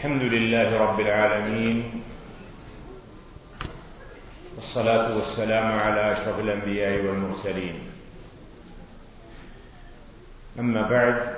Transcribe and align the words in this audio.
الحمد 0.00 0.22
لله 0.22 0.78
رب 0.80 1.00
العالمين 1.00 2.02
والصلاة 4.56 5.16
والسلام 5.16 5.66
على 5.72 6.12
أشرف 6.12 6.40
الأنبياء 6.40 7.04
والمرسلين. 7.04 7.76
أما 10.58 10.82
بعد 10.88 11.36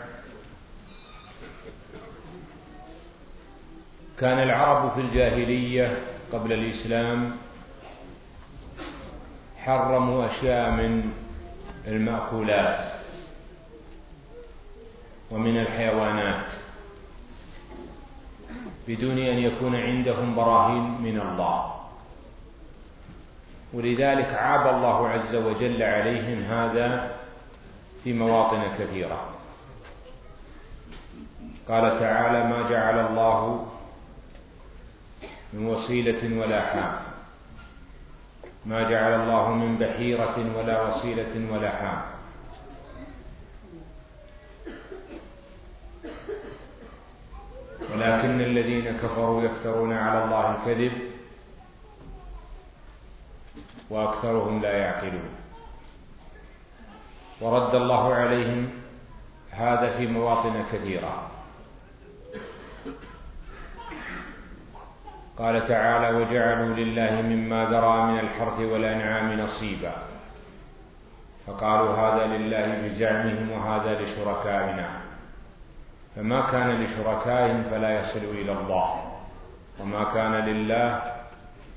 كان 4.18 4.38
العرب 4.38 4.94
في 4.94 5.00
الجاهلية 5.00 5.98
قبل 6.32 6.52
الإسلام 6.52 7.36
حرموا 9.58 10.26
أشياء 10.26 10.70
من 10.70 11.12
المأكولات 11.86 12.92
ومن 15.30 15.60
الحيوانات. 15.60 16.61
بدون 18.88 19.18
أن 19.18 19.38
يكون 19.38 19.76
عندهم 19.76 20.34
براهين 20.34 21.00
من 21.00 21.20
الله. 21.20 21.72
ولذلك 23.72 24.34
عاب 24.34 24.74
الله 24.74 25.08
عز 25.08 25.34
وجل 25.34 25.82
عليهم 25.82 26.42
هذا 26.42 27.16
في 28.04 28.12
مواطن 28.12 28.62
كثيرة. 28.78 29.28
قال 31.68 32.00
تعالى 32.00 32.44
ما 32.48 32.70
جعل 32.70 33.06
الله 33.06 33.66
من 35.52 35.66
وصيلة 35.66 36.40
ولا 36.40 36.60
حام. 36.60 36.94
ما 38.66 38.90
جعل 38.90 39.20
الله 39.20 39.54
من 39.54 39.78
بحيرة 39.78 40.36
ولا 40.58 40.82
وصيلة 40.82 41.52
ولا 41.52 41.70
حام. 41.70 42.11
ولكن 47.92 48.40
الذين 48.40 48.96
كفروا 48.96 49.42
يفترون 49.42 49.92
على 49.92 50.24
الله 50.24 50.56
الكذب 50.56 50.92
وأكثرهم 53.90 54.62
لا 54.62 54.78
يعقلون. 54.78 55.30
ورد 57.40 57.74
الله 57.74 58.14
عليهم 58.14 58.70
هذا 59.50 59.96
في 59.98 60.06
مواطن 60.06 60.64
كثيرة. 60.72 61.30
قال 65.38 65.68
تعالى 65.68 66.16
وجعلوا 66.16 66.76
لله 66.76 67.22
مما 67.22 67.64
ذرى 67.64 68.02
من 68.02 68.18
الحرث 68.18 68.60
والأنعام 68.60 69.40
نصيبا. 69.40 69.92
فقالوا 71.46 71.96
هذا 71.96 72.26
لله 72.26 72.88
بزعمهم 72.88 73.50
وهذا 73.50 74.00
لشركائنا. 74.00 75.01
فما 76.16 76.50
كان 76.50 76.82
لشركائهم 76.84 77.62
فلا 77.70 78.00
يصل 78.00 78.24
إلى 78.24 78.52
الله. 78.52 79.12
وما 79.80 80.04
كان 80.04 80.32
لله 80.32 81.02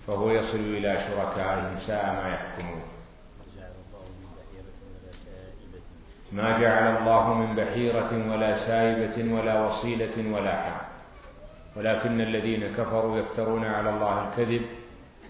فهو 0.07 0.29
يصل 0.29 0.59
إلى 0.59 0.97
شركائهم 1.07 1.79
ساء 1.87 2.05
ما 2.13 2.29
يحكمون. 2.29 2.81
ما 6.31 6.59
جعل 6.59 6.97
الله 6.97 7.33
من 7.33 7.55
بحيرة 7.55 8.11
ولا 8.31 8.67
سائبة 8.67 9.33
ولا 9.33 9.65
وصيلة 9.65 10.35
ولا 10.35 10.55
حام 10.61 10.81
ولكن 11.75 12.21
الذين 12.21 12.75
كفروا 12.75 13.17
يفترون 13.17 13.65
على 13.65 13.89
الله 13.89 14.27
الكذب 14.27 14.65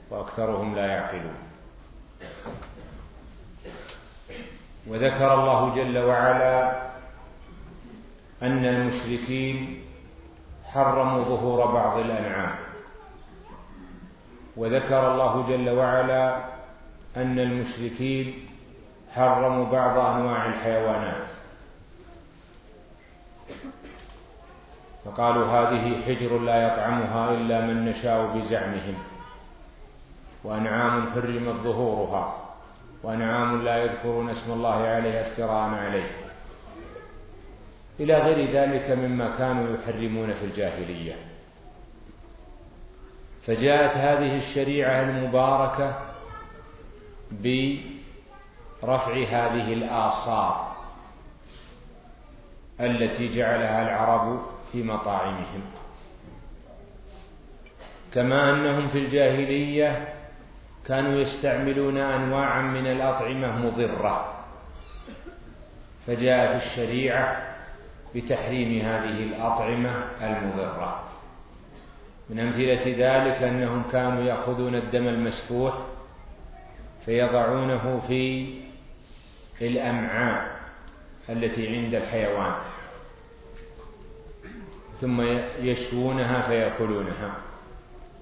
وأكثرهم 0.10 0.76
لا 0.76 0.86
يعقلون. 0.86 1.38
وذكر 4.88 5.34
الله 5.34 5.76
جل 5.76 5.98
وعلا 5.98 6.86
أن 8.46 8.66
المشركين 8.66 9.84
حرموا 10.66 11.24
ظهور 11.24 11.66
بعض 11.66 12.00
الأنعام. 12.00 12.56
وذكر 14.58 15.12
الله 15.14 15.48
جل 15.50 15.70
وعلا 15.70 16.38
أن 17.18 17.40
المشركين 17.40 18.48
حرموا 19.16 19.66
بعض 19.66 19.98
أنواع 19.98 20.46
الحيوانات. 20.46 21.28
فقالوا 25.06 25.46
هذه 25.46 26.02
حجر 26.06 26.40
لا 26.40 26.68
يطعمها 26.68 27.32
إلا 27.32 27.62
من 27.62 27.86
نشاء 27.86 28.38
بزعمهم. 28.38 28.96
وأنعام 30.44 31.12
حرمت 31.14 31.56
ظهورها. 31.56 32.36
وأنعام 33.04 33.62
لا 33.62 33.78
يذكرون 33.78 34.30
اسم 34.30 34.52
الله 34.52 34.76
عليها 34.76 35.32
افتراء 35.32 35.70
عليه. 35.70 36.25
إلى 38.00 38.18
غير 38.18 38.52
ذلك 38.52 38.92
مما 38.92 39.38
كانوا 39.38 39.78
يحرمون 39.78 40.34
في 40.34 40.46
الجاهلية. 40.46 41.16
فجاءت 43.48 43.98
هذه 43.98 44.38
الشريعة 44.38 45.02
المباركة 45.02 46.00
برفع 47.32 49.14
هذه 49.14 49.74
الآثار 49.74 50.76
التي 52.80 53.36
جعلها 53.36 53.82
العرب 53.82 54.42
في 54.72 54.84
مطاعمهم. 54.84 55.62
كما 58.14 58.50
أنهم 58.50 58.88
في 58.88 58.98
الجاهلية 58.98 60.14
كانوا 60.88 61.20
يستعملون 61.20 61.98
أنواعا 61.98 62.62
من 62.62 62.88
الأطعمة 62.88 63.66
مضرة. 63.66 64.44
فجاءت 66.08 66.64
الشريعة 66.64 67.55
بتحريم 68.16 68.82
هذه 68.82 69.24
الأطعمة 69.24 69.92
المضرة. 70.22 71.04
من 72.30 72.40
أمثلة 72.40 72.84
ذلك 72.86 73.44
أنهم 73.44 73.84
كانوا 73.92 74.24
يأخذون 74.24 74.76
الدم 74.76 75.08
المسفوح 75.08 75.74
فيضعونه 77.06 78.02
في 78.08 78.48
الأمعاء 79.62 80.56
التي 81.30 81.68
عند 81.68 81.96
الحيوان 81.96 82.54
ثم 85.02 85.22
يشوونها 85.60 86.48
فيأكلونها. 86.48 87.36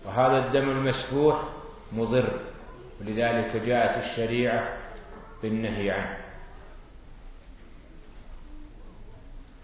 وهذا 0.06 0.46
الدم 0.48 0.70
المسفوح 0.70 1.44
مضر 1.94 2.40
ولذلك 3.02 3.56
جاءت 3.66 4.04
الشريعة 4.04 4.78
بالنهي 5.44 5.92
عنه. 5.92 6.23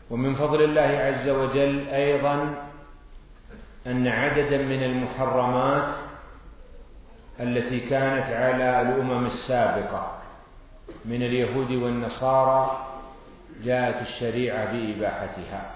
ومن 0.09 0.35
فضل 0.35 0.63
الله 0.63 0.81
عز 0.81 1.29
وجل 1.29 1.87
أيضا 1.87 2.65
أن 3.87 4.07
عددا 4.07 4.57
من 4.57 4.83
المحرمات 4.83 5.95
التي 7.39 7.79
كانت 7.79 8.25
على 8.25 8.81
الأمم 8.81 9.25
السابقة 9.25 10.19
من 11.05 11.23
اليهود 11.23 11.71
والنصارى 11.71 12.85
جاءت 13.63 14.01
الشريعة 14.01 14.71
بإباحتها. 14.71 15.71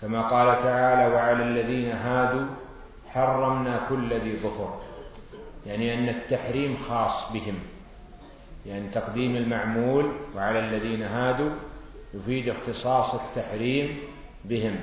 كما 0.00 0.22
قال 0.22 0.62
تعالى 0.62 1.14
وعلى 1.14 1.42
الذين 1.42 1.92
هادوا 1.92 2.46
حرمنا 3.10 3.86
كل 3.88 4.20
ذي 4.20 4.36
ظفر. 4.36 4.80
يعني 5.66 5.94
أن 5.94 6.08
التحريم 6.08 6.76
خاص 6.88 7.32
بهم. 7.32 7.58
يعني 8.66 8.88
تقديم 8.88 9.36
المعمول 9.36 10.12
وعلى 10.36 10.58
الذين 10.58 11.02
هادوا 11.02 11.50
يفيد 12.14 12.48
اختصاص 12.48 13.14
التحريم 13.14 13.98
بهم. 14.44 14.80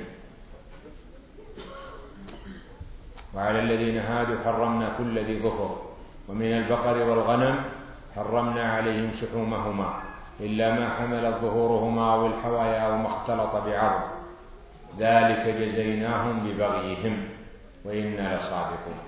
وعلى 3.35 3.59
الذين 3.59 3.97
هادوا 3.97 4.43
حرمنا 4.45 4.95
كل 4.97 5.19
ذي 5.19 5.39
ظفر 5.39 5.77
ومن 6.27 6.53
البقر 6.53 6.97
والغنم 6.97 7.63
حرمنا 8.15 8.73
عليهم 8.73 9.11
شحومهما 9.21 10.01
إلا 10.39 10.73
ما 10.79 10.89
حملت 10.89 11.35
ظهورهما 11.41 12.13
أو 12.13 12.27
الحوايا 12.27 12.79
أو 12.79 12.97
ما 12.97 13.07
اختلط 13.07 13.55
بعرض. 13.55 14.01
ذلك 14.99 15.55
جزيناهم 15.55 16.39
ببغيهم 16.39 17.29
وإنا 17.85 18.37
لصادقون. 18.37 18.99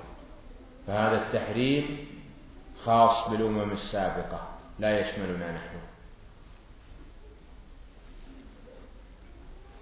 فهذا 0.87 1.17
التحريم 1.21 2.07
خاص 2.85 3.29
بالأمم 3.29 3.71
السابقة. 3.71 4.50
لا 4.79 4.99
يشملنا 4.99 5.51
نحن. 5.51 5.75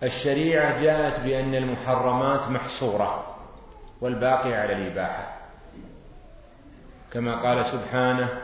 الشريعة 0.03 0.81
جاءت 0.81 1.24
بأن 1.24 1.56
المحرمات 1.56 2.50
محصورة 2.50 3.38
والباقي 4.01 4.53
على 4.53 4.74
الإباحة. 4.74 5.39
كما 7.13 7.36
قال 7.41 7.65
سبحانه 7.65 8.41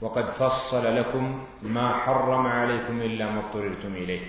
وقد 0.00 0.30
فصل 0.30 0.96
لكم 0.96 1.46
ما 1.62 1.92
حرم 1.92 2.46
عليكم 2.46 3.00
إلا 3.00 3.30
ما 3.30 3.40
اضطررتم 3.40 3.94
إليه. 3.94 4.26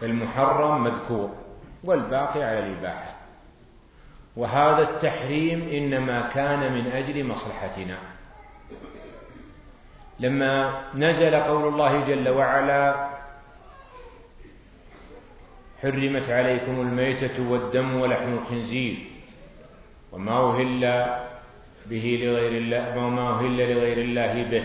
فالمحرم 0.00 0.84
مذكور 0.84 1.30
والباقي 1.84 2.42
على 2.42 2.58
الإباحة. 2.58 3.16
وهذا 4.36 4.90
التحريم 4.90 5.68
إنما 5.68 6.28
كان 6.28 6.72
من 6.72 6.86
أجل 6.86 7.26
مصلحتنا. 7.26 8.11
لما 10.20 10.80
نزل 10.94 11.34
قول 11.34 11.68
الله 11.68 12.06
جل 12.06 12.28
وعلا 12.28 13.08
حرمت 15.82 16.30
عليكم 16.30 16.80
الميتة 16.80 17.50
والدم 17.50 18.00
ولحم 18.00 18.32
الخنزير 18.32 18.96
وما 20.12 20.50
أهل 20.50 20.80
به 21.86 22.18
لغير 22.22 22.52
الله 22.62 22.98
وما 22.98 23.30
أهل 23.30 23.56
لغير 23.74 23.98
الله 23.98 24.42
به 24.50 24.64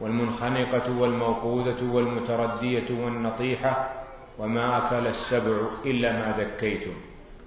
والمنخنقة 0.00 1.00
والموقوذة 1.00 1.82
والمتردية 1.92 2.88
والنطيحة 3.04 3.90
وما 4.38 4.78
أكل 4.78 5.06
السبع 5.06 5.56
إلا 5.86 6.12
ما 6.12 6.34
ذكيتم 6.38 6.92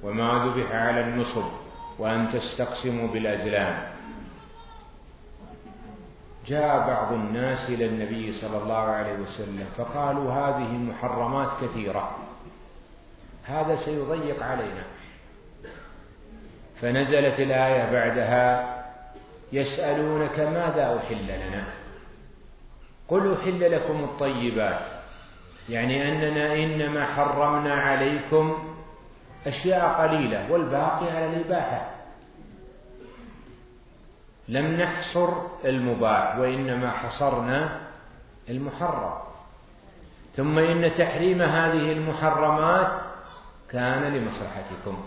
وما 0.03 0.45
ذبح 0.45 0.71
على 0.71 1.01
النصب 1.01 1.45
وأن 1.99 2.29
تستقسموا 2.33 3.07
بالأزلام. 3.07 3.96
جاء 6.47 6.87
بعض 6.87 7.13
الناس 7.13 7.69
إلى 7.69 7.85
النبي 7.85 8.31
صلى 8.31 8.57
الله 8.57 8.77
عليه 8.77 9.13
وسلم 9.13 9.65
فقالوا 9.77 10.31
هذه 10.31 10.71
محرمات 10.71 11.49
كثيرة. 11.61 12.17
هذا 13.43 13.75
سيضيق 13.75 14.43
علينا. 14.43 14.83
فنزلت 16.81 17.39
الآية 17.39 17.91
بعدها 17.91 18.77
يسألونك 19.53 20.39
ماذا 20.39 20.97
أحل 20.97 21.23
لنا؟ 21.23 21.63
قل 23.07 23.33
أحل 23.33 23.71
لكم 23.71 24.03
الطيبات. 24.03 24.81
يعني 25.69 26.11
أننا 26.11 26.53
إنما 26.53 27.05
حرمنا 27.05 27.73
عليكم 27.73 28.73
أشياء 29.47 30.01
قليلة 30.01 30.51
والباقي 30.51 31.11
على 31.11 31.25
الإباحة. 31.25 31.96
لم 34.47 34.65
نحصر 34.65 35.29
المباح 35.65 36.37
وإنما 36.37 36.91
حصرنا 36.91 37.79
المحرم. 38.49 39.13
ثم 40.35 40.59
إن 40.59 40.93
تحريم 40.97 41.41
هذه 41.41 41.91
المحرمات 41.91 42.91
كان 43.69 44.13
لمصلحتكم. 44.13 45.03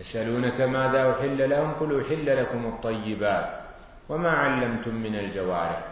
يسألونك 0.00 0.60
ماذا 0.60 1.10
أحل 1.12 1.50
لهم؟ 1.50 1.72
قل 1.72 2.04
أحل 2.06 2.42
لكم 2.42 2.66
الطيبات 2.66 3.60
وما 4.08 4.30
علمتم 4.30 4.94
من 4.94 5.14
الجوارح. 5.14 5.82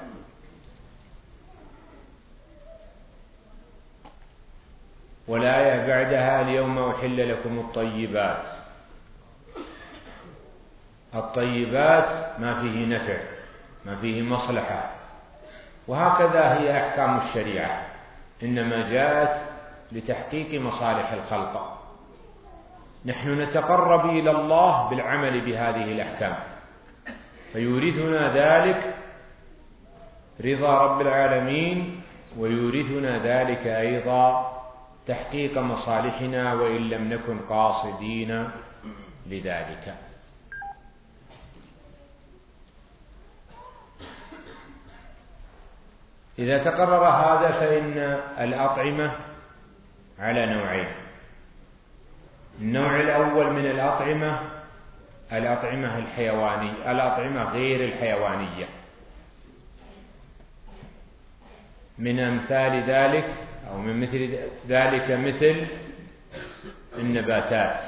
والآية 5.29 5.87
بعدها 5.87 6.41
اليوم 6.41 6.79
أحل 6.79 7.31
لكم 7.32 7.58
الطيبات. 7.58 8.60
الطيبات 11.15 12.41
ما 12.41 12.61
فيه 12.61 12.87
نفع 12.87 13.19
ما 13.87 13.97
فيه 13.97 14.23
مصلحة. 14.23 14.91
وهكذا 15.89 16.55
هي 16.55 16.79
أحكام 16.79 17.19
الشريعة 17.19 17.87
إنما 18.43 18.91
جاءت 18.91 19.41
لتحقيق 19.93 20.61
مصالح 20.61 21.12
الخلق. 21.12 21.77
نحن 23.05 23.41
نتقرب 23.41 24.11
إلى 24.11 24.31
الله 24.31 24.91
بالعمل 24.91 25.41
بهذه 25.41 25.85
الأحكام 25.85 26.35
فيورثنا 27.53 28.35
ذلك 28.35 28.95
رضا 30.45 30.79
رب 30.79 31.01
العالمين 31.01 32.01
ويورثنا 32.39 33.19
ذلك 33.19 33.67
أيضا 33.67 34.53
تحقيق 35.06 35.59
مصالحنا 35.59 36.55
وإن 36.55 36.89
لم 36.89 37.13
نكن 37.13 37.39
قاصدين 37.39 38.49
لذلك. 39.27 39.95
إذا 46.41 46.65
تقرر 46.65 47.09
هذا 47.09 47.53
فإن 47.53 47.99
الأطعمة 48.39 49.13
على 50.19 50.47
نوعين. 50.47 50.89
النوع 52.61 53.01
الأول 53.01 53.53
من 53.53 53.67
الأطعمة 53.67 54.41
الأطعمة 55.33 55.99
الحيوانية 55.99 56.91
الأطعمة 56.91 57.45
غير 57.45 57.85
الحيوانية. 57.85 58.67
من 61.99 62.21
أمثال 62.21 62.83
ذلك 62.91 63.35
أو 63.71 63.79
من 63.79 64.01
مثل 64.01 64.39
ذلك 64.69 65.11
مثل 65.11 65.67
النباتات. 66.99 67.81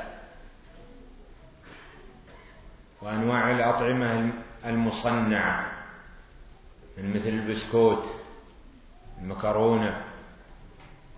وأنواع 3.03 3.51
الأطعمة 3.51 4.33
المصنعة 4.65 5.73
من 6.99 7.11
مثل 7.11 7.29
البسكوت 7.29 8.22
المكرونة 9.23 10.01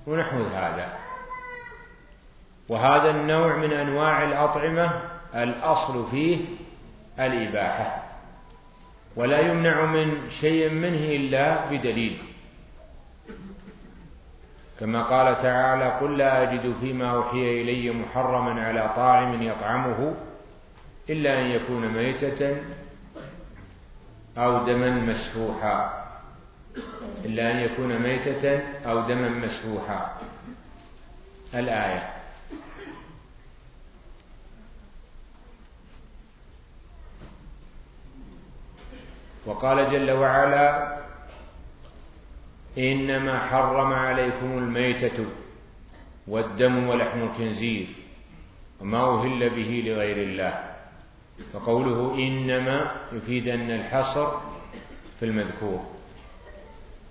ونحو 0.07 0.43
هذا. 0.43 0.93
وهذا 2.69 3.11
النوع 3.11 3.57
من 3.57 3.73
أنواع 3.73 4.25
الأطعمة 4.25 5.01
الأصل 5.35 6.11
فيه 6.11 6.45
الإباحة 7.21 8.03
ولا 9.17 9.41
يمنع 9.41 9.85
من 9.85 10.31
شيء 10.31 10.71
منه 10.71 11.05
إلا 11.17 11.71
بدليل. 11.71 12.19
كما 14.81 15.03
قال 15.03 15.43
تعالى 15.43 15.99
قل 16.01 16.19
لا 16.19 16.43
أجد 16.43 16.75
فيما 16.81 17.11
أوحي 17.11 17.63
إلي 17.63 17.91
محرما 17.91 18.67
على 18.67 18.93
طاعم 18.97 19.43
يطعمه 19.43 20.15
إلا 21.11 21.41
أن 21.41 21.47
يكون 21.47 21.89
ميتة 21.89 22.57
أو 24.39 24.67
دما 24.67 24.91
مسفوحا. 24.91 26.04
إلا 27.25 27.51
أن 27.51 27.57
يكون 27.57 27.99
ميتة 27.99 28.59
أو 28.87 29.01
دما 29.09 29.29
مسفوحا 29.29 30.21
الآية. 31.55 32.11
وقال 39.47 39.91
جل 39.91 40.11
وعلا 40.11 40.99
إنما 42.79 43.39
حرم 43.39 43.93
عليكم 43.93 44.59
الميتة 44.59 45.27
والدم 46.29 46.89
ولحم 46.89 47.23
الخنزير 47.23 47.87
وما 48.81 49.21
أهل 49.21 49.51
به 49.51 49.83
لغير 49.87 50.17
الله. 50.17 50.75
فقوله 51.53 52.15
إنما 52.15 52.97
يفيد 53.13 53.49
أن 53.49 53.71
الحصر 53.71 54.29
في 55.21 55.25
المذكور. 55.25 55.94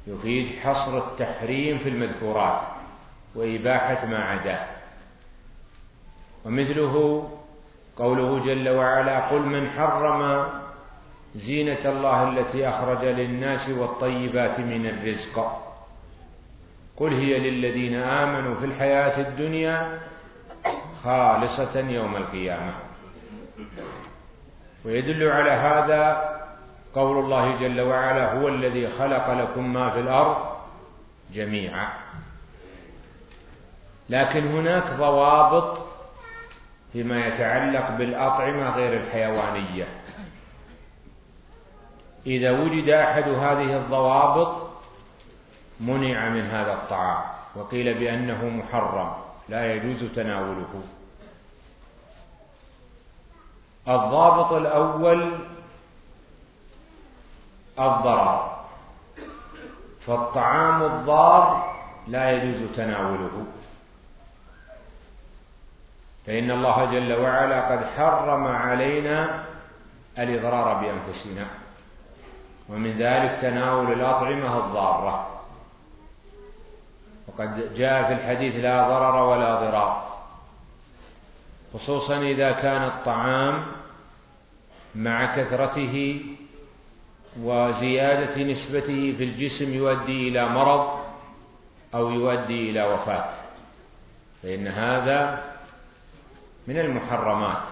يفيد 0.08 0.60
حصر 0.60 0.98
التحريم 0.98 1.78
في 1.78 1.90
المذكورات 1.90 2.62
وإباحة 3.36 4.06
ما 4.06 4.24
عداه 4.24 4.66
ومثله 6.46 7.30
قوله 7.98 8.46
جل 8.46 8.70
وعلا 8.70 9.30
قل 9.30 9.42
من 9.42 9.70
حرم 9.70 10.46
زينة 11.36 11.86
الله 11.86 12.30
التي 12.30 12.70
أخرج 12.70 13.06
للناس 13.06 13.70
والطيبات 13.70 14.60
من 14.60 14.86
الرزق. 14.86 15.64
قل 16.98 17.14
هي 17.14 17.40
للذين 17.40 17.96
آمنوا 17.96 18.56
في 18.56 18.66
الحياة 18.66 19.28
الدنيا 19.28 20.00
خالصة 21.04 21.80
يوم 21.80 22.16
القيامة. 22.16 22.74
ويدل 24.86 25.28
على 25.28 25.52
هذا 25.52 26.33
قول 26.96 27.26
الله 27.26 27.56
جل 27.60 27.82
وعلا 27.82 28.34
هو 28.34 28.48
الذي 28.48 28.90
خلق 28.90 29.34
لكم 29.34 29.74
ما 29.74 29.90
في 29.90 30.00
الأرض 30.00 30.38
جميعا. 31.34 31.88
لكن 34.10 34.48
هناك 34.48 34.94
ضوابط 34.94 35.78
فيما 36.94 37.28
يتعلق 37.28 37.92
بالأطعمة 37.92 38.76
غير 38.76 38.94
الحيوانية. 39.02 39.88
إذا 42.28 42.52
وجد 42.52 42.90
أحد 42.90 43.24
هذه 43.24 43.78
الضوابط 43.78 44.70
منع 45.80 46.30
من 46.30 46.46
هذا 46.46 46.74
الطعام 46.74 47.24
وقيل 47.56 47.94
بأنه 47.94 48.50
محرم 48.50 49.14
لا 49.50 49.74
يجوز 49.74 50.04
تناوله. 50.16 50.84
الضابط 53.88 54.52
الأول 54.52 55.40
الضرر 57.80 58.54
فالطعام 60.08 60.84
الضار 60.84 61.74
لا 62.08 62.32
يجوز 62.32 62.70
تناوله. 62.76 63.46
فإن 66.26 66.52
الله 66.52 66.86
جل 66.86 67.14
وعلا 67.14 67.72
قد 67.72 67.86
حرم 67.98 68.48
علينا 68.48 69.46
الإضرار 70.20 70.74
بأنفسنا. 70.74 71.46
ومن 72.70 72.98
ذلك 72.98 73.42
تناول 73.42 73.94
الأطعمة 73.94 74.58
الضارة. 74.58 75.30
وقد 77.28 77.76
جاء 77.76 78.04
في 78.04 78.14
الحديث 78.14 78.56
لا 78.56 78.88
ضرر 78.88 79.16
ولا 79.16 79.56
ضرار. 79.56 80.14
خصوصا 81.74 82.18
إذا 82.18 82.52
كان 82.52 82.84
الطعام 82.84 83.66
مع 84.96 85.36
كثرته 85.36 86.26
وزيادة 87.42 88.44
نسبته 88.44 89.14
في 89.18 89.24
الجسم 89.24 89.74
يؤدي 89.74 90.28
إلى 90.28 90.50
مرض 90.50 91.00
أو 91.96 92.12
يؤدي 92.12 92.70
إلى 92.70 92.84
وفاة. 92.84 93.30
فإن 94.44 94.68
هذا 94.68 95.44
من 96.68 96.80
المحرمات. 96.80 97.64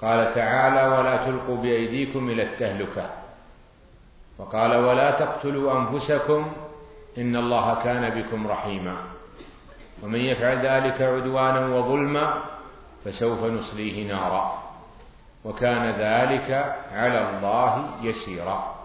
قال 0.00 0.34
تعالى 0.34 0.96
ولا 0.96 1.16
تلقوا 1.26 1.56
بأيديكم 1.56 2.30
إلى 2.30 2.42
التهلكة. 2.42 3.10
وقال 4.38 4.76
ولا 4.76 5.10
تقتلوا 5.10 5.78
أنفسكم 5.78 6.52
إن 7.18 7.36
الله 7.36 7.82
كان 7.84 8.22
بكم 8.22 8.46
رحيما. 8.46 8.96
ومن 10.02 10.20
يفعل 10.20 10.66
ذلك 10.66 11.02
عدوانا 11.02 11.66
وظلما 11.66 12.42
فسوف 13.04 13.44
نصليه 13.44 14.08
نارا. 14.12 14.69
وكان 15.44 15.90
ذلك 15.90 16.76
على 16.92 17.30
الله 17.30 17.94
يسيرا. 18.02 18.80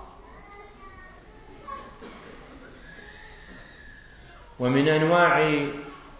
ومن 4.60 4.88
أنواع 4.88 5.40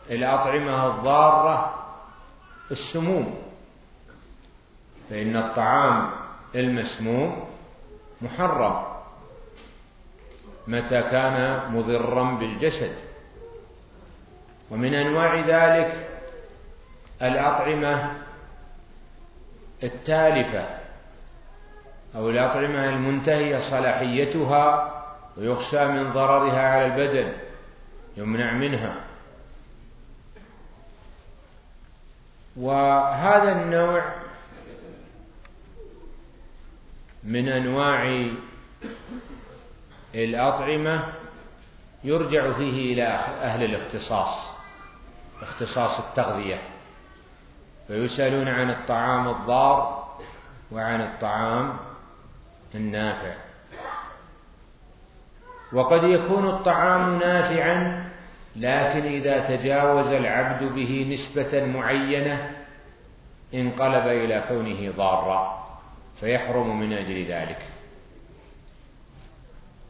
الأطعمة 0.10 0.88
الضارة 0.88 1.86
السموم 2.72 3.42
فإن 5.10 5.38
الطعام 5.38 6.12
المسموم 6.56 7.48
محرم 8.22 8.84
متى 10.68 11.02
كان 11.02 11.72
مضرا 11.74 12.24
بالجسد. 12.24 12.96
ومن 14.72 14.94
أنواع 14.94 15.40
ذلك 15.40 16.10
الأطعمة 17.22 18.25
التالفة. 19.84 20.66
أو 22.16 22.30
الاطعمه 22.30 22.90
المنتهيه 22.90 23.70
صلاحيتها 23.70 24.92
ويخشى 25.38 25.86
من 25.86 26.14
ضررها 26.14 26.70
على 26.70 26.86
البدن 26.86 27.34
يمنع 28.18 28.54
منها. 28.54 28.96
وهذا 32.56 33.52
النوع 33.52 34.14
من 37.24 37.50
أنواع 37.50 38.30
الأطعمة 40.16 41.14
يرجع 42.04 42.54
فيه 42.54 42.94
إلى 42.94 43.08
أهل 43.44 43.64
الاختصاص 43.64 44.56
اختصاص 45.42 46.00
التغذية. 46.00 46.75
فيسألون 47.88 48.48
عن 48.48 48.70
الطعام 48.70 49.28
الضار 49.28 50.06
وعن 50.72 51.02
الطعام 51.02 51.78
النافع. 52.76 53.34
وقد 55.74 56.04
يكون 56.04 56.50
الطعام 56.50 57.20
نافعا 57.20 58.06
لكن 58.56 59.06
إذا 59.06 59.56
تجاوز 59.56 60.08
العبد 60.08 60.74
به 60.74 61.14
نسبة 61.14 61.66
معينة 61.66 62.52
انقلب 63.54 64.08
إلى 64.08 64.44
كونه 64.48 64.92
ضارا 64.92 65.66
فيحرم 66.20 66.80
من 66.80 66.94
أجل 66.94 67.26
ذلك. 67.26 67.60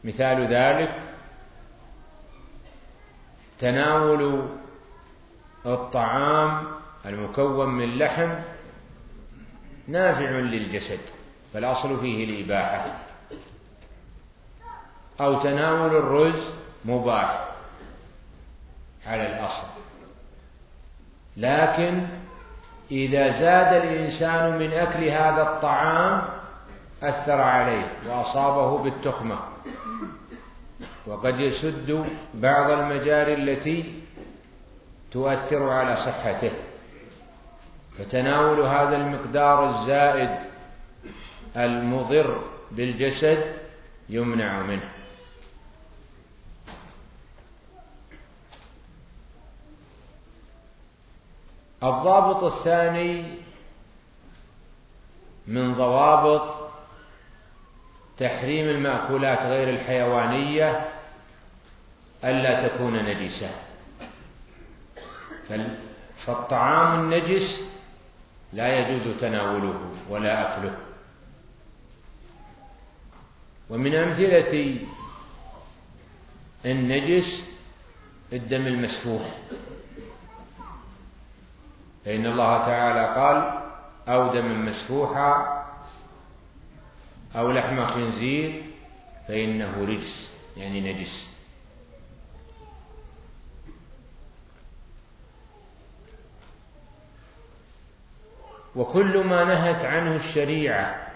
مثال 0.04 0.54
ذلك 0.54 0.94
تناول 3.58 4.48
الطعام 5.66 6.75
المكون 7.06 7.68
من 7.68 7.98
لحم 7.98 8.34
نافع 9.88 10.30
للجسد 10.30 11.00
فالأصل 11.54 12.00
فيه 12.00 12.24
الإباحة. 12.24 12.98
أو 15.20 15.42
تناول 15.42 15.96
الرز 15.96 16.50
مباح 16.84 17.48
على 19.06 19.26
الأصل. 19.26 19.66
لكن 21.36 22.06
إذا 22.90 23.40
زاد 23.40 23.82
الإنسان 23.82 24.58
من 24.58 24.72
أكل 24.72 25.04
هذا 25.04 25.42
الطعام 25.42 26.28
أثر 27.02 27.40
عليه 27.40 27.88
وأصابه 28.08 28.78
بالتخمة. 28.82 29.38
وقد 31.06 31.40
يسد 31.40 32.06
بعض 32.34 32.70
المجاري 32.70 33.34
التي 33.34 34.02
تؤثر 35.10 35.70
على 35.70 35.96
صحته. 35.96 36.52
فتناول 37.98 38.60
هذا 38.60 38.96
المقدار 38.96 39.70
الزائد 39.70 40.30
المضر 41.56 42.44
بالجسد 42.70 43.56
يمنع 44.08 44.62
منه. 44.62 44.88
الضابط 51.82 52.44
الثاني 52.44 53.24
من 55.46 55.74
ضوابط 55.74 56.70
تحريم 58.18 58.68
المأكولات 58.68 59.38
غير 59.38 59.70
الحيوانية 59.70 60.86
ألا 62.24 62.68
تكون 62.68 62.96
نجسة. 62.96 63.50
فالطعام 66.26 67.00
النجس 67.00 67.75
لا 68.56 68.78
يجوز 68.78 69.20
تناوله 69.20 69.80
ولا 70.10 70.32
أكله. 70.42 70.76
ومن 73.70 73.94
أمثلة 73.94 74.80
النجس 76.64 77.44
الدم 78.32 78.66
المسفوح. 78.66 79.38
فإن 82.04 82.26
الله 82.26 82.58
تعالى 82.58 83.14
قال 83.14 83.38
أو 84.08 84.34
دما 84.34 84.70
مسفوحا 84.70 85.62
أو 87.36 87.52
لحم 87.52 87.86
خنزير 87.86 88.62
فإنه 89.28 89.84
رجس 89.84 90.30
يعني 90.56 90.92
نجس. 90.92 91.35
وكل 98.76 99.18
ما 99.18 99.44
نهت 99.44 99.84
عنه 99.84 100.16
الشريعة 100.16 101.06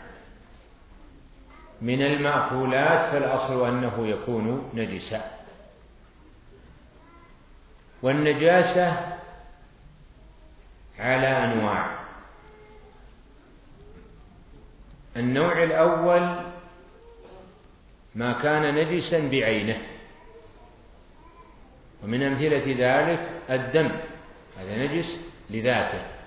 من 1.83 2.03
المأكولات 2.03 3.13
فالأصل 3.13 3.69
أنه 3.69 4.07
يكون 4.07 4.71
نجسا 4.75 5.31
والنجاسة 8.03 9.17
على 10.99 11.27
أنواع. 11.27 12.01
النوع 15.17 15.63
الأول 15.63 16.37
ما 18.15 18.33
كان 18.33 18.75
نجسا 18.75 19.29
بعينه. 19.29 19.79
ومن 22.05 22.23
أمثلة 22.23 22.65
ذلك 22.79 23.31
الدم. 23.51 23.91
هذا 24.59 24.87
نجس 24.87 25.21
لذاته. 25.51 26.20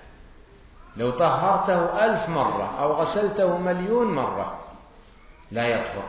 لو 0.96 1.10
طهرته 1.10 2.04
ألف 2.04 2.28
مرة 2.28 2.80
أو 2.82 2.92
غسلته 2.92 3.58
مليون 3.58 4.14
مرة 4.14 4.60
لا 5.50 5.66
يطهر 5.68 6.08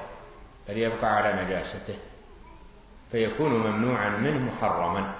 بل 0.68 0.78
يبقى 0.78 1.16
على 1.16 1.44
نجاسته 1.44 1.98
فيكون 3.12 3.52
ممنوعا 3.52 4.10
منه 4.10 4.52
محرما. 4.52 5.16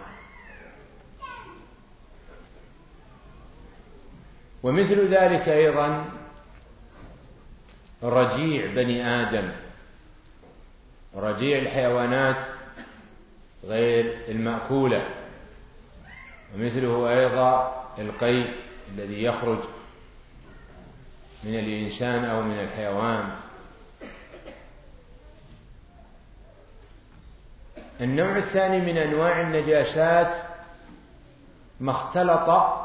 ومثل 4.64 5.14
ذلك 5.14 5.50
أيضا 5.50 6.06
رجيع 8.04 8.74
بني 8.74 9.08
آدم. 9.08 9.52
رجيع 11.16 11.58
الحيوانات 11.58 12.46
غير 13.64 14.18
المأكولة 14.28 15.06
ومثله 16.56 17.10
أيضا 17.10 17.86
القيء. 17.98 18.65
الذي 18.94 19.24
يخرج 19.24 19.60
من 21.44 21.60
الإنسان 21.60 22.26
أو 22.26 22.42
من 22.42 22.60
الحيوان. 22.60 23.30
النوع 28.02 28.38
الثاني 28.38 28.80
من 28.82 28.98
أنواع 28.98 29.42
النجاسات 29.42 30.46
ما 31.80 31.92
اختلط 31.92 32.76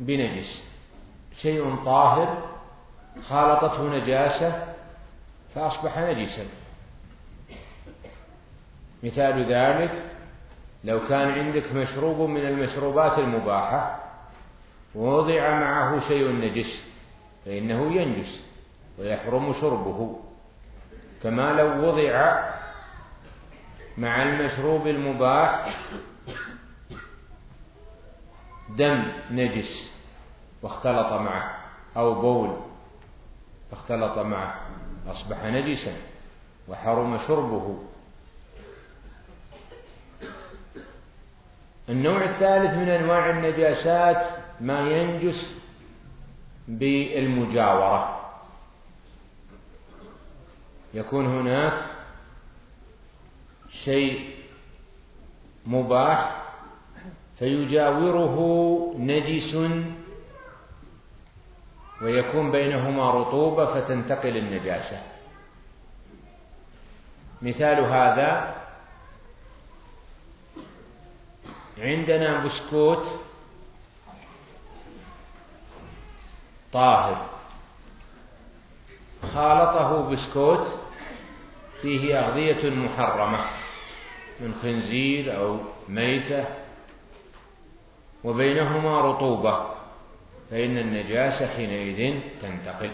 بنجس. 0.00 0.64
شيء 1.36 1.76
طاهر 1.84 2.48
خالطته 3.28 3.96
نجاسة 3.96 4.74
فأصبح 5.54 5.98
نجسا. 5.98 6.46
مثال 9.02 9.52
ذلك 9.52 10.02
لو 10.84 11.08
كان 11.08 11.30
عندك 11.30 11.72
مشروب 11.72 12.28
من 12.30 12.46
المشروبات 12.46 13.18
المباحة 13.18 14.03
ووضع 14.94 15.50
معه 15.50 16.08
شيء 16.08 16.32
نجس 16.32 16.82
فإنه 17.44 17.94
ينجس 17.96 18.40
ويحرم 18.98 19.52
شربه. 19.52 20.20
كما 21.22 21.52
لو 21.52 21.88
وضع 21.88 22.44
مع 23.98 24.22
المشروب 24.22 24.86
المباح 24.86 25.76
دم 28.68 29.12
نجس 29.30 29.90
واختلط 30.62 31.12
معه 31.12 31.58
أو 31.96 32.14
بول 32.20 32.56
فاختلط 33.70 34.18
معه 34.18 34.60
أصبح 35.06 35.44
نجسا 35.44 35.96
وحرم 36.68 37.18
شربه. 37.18 37.78
النوع 41.88 42.24
الثالث 42.24 42.74
من 42.74 42.88
أنواع 42.88 43.30
النجاسات 43.30 44.43
ما 44.60 44.80
ينجس 44.80 45.56
بالمجاورة. 46.68 48.20
يكون 50.94 51.26
هناك 51.26 51.84
شيء 53.84 54.34
مباح 55.66 56.42
فيجاوره 57.38 58.36
نجس 58.98 59.54
ويكون 62.02 62.50
بينهما 62.50 63.10
رطوبة 63.10 63.74
فتنتقل 63.74 64.36
النجاسة. 64.36 65.02
مثال 67.42 67.80
هذا 67.84 68.54
عندنا 71.78 72.44
بسكوت 72.44 73.06
طاهر. 76.74 77.26
خالطه 79.34 80.10
بسكوت 80.10 80.66
فيه 81.82 82.18
أغذية 82.18 82.70
محرمة 82.70 83.38
من 84.40 84.54
خنزير 84.62 85.36
أو 85.36 85.58
ميتة 85.88 86.44
وبينهما 88.24 89.00
رطوبة 89.00 89.66
فإن 90.50 90.78
النجاسة 90.78 91.46
حينئذ 91.46 92.20
تنتقل. 92.42 92.90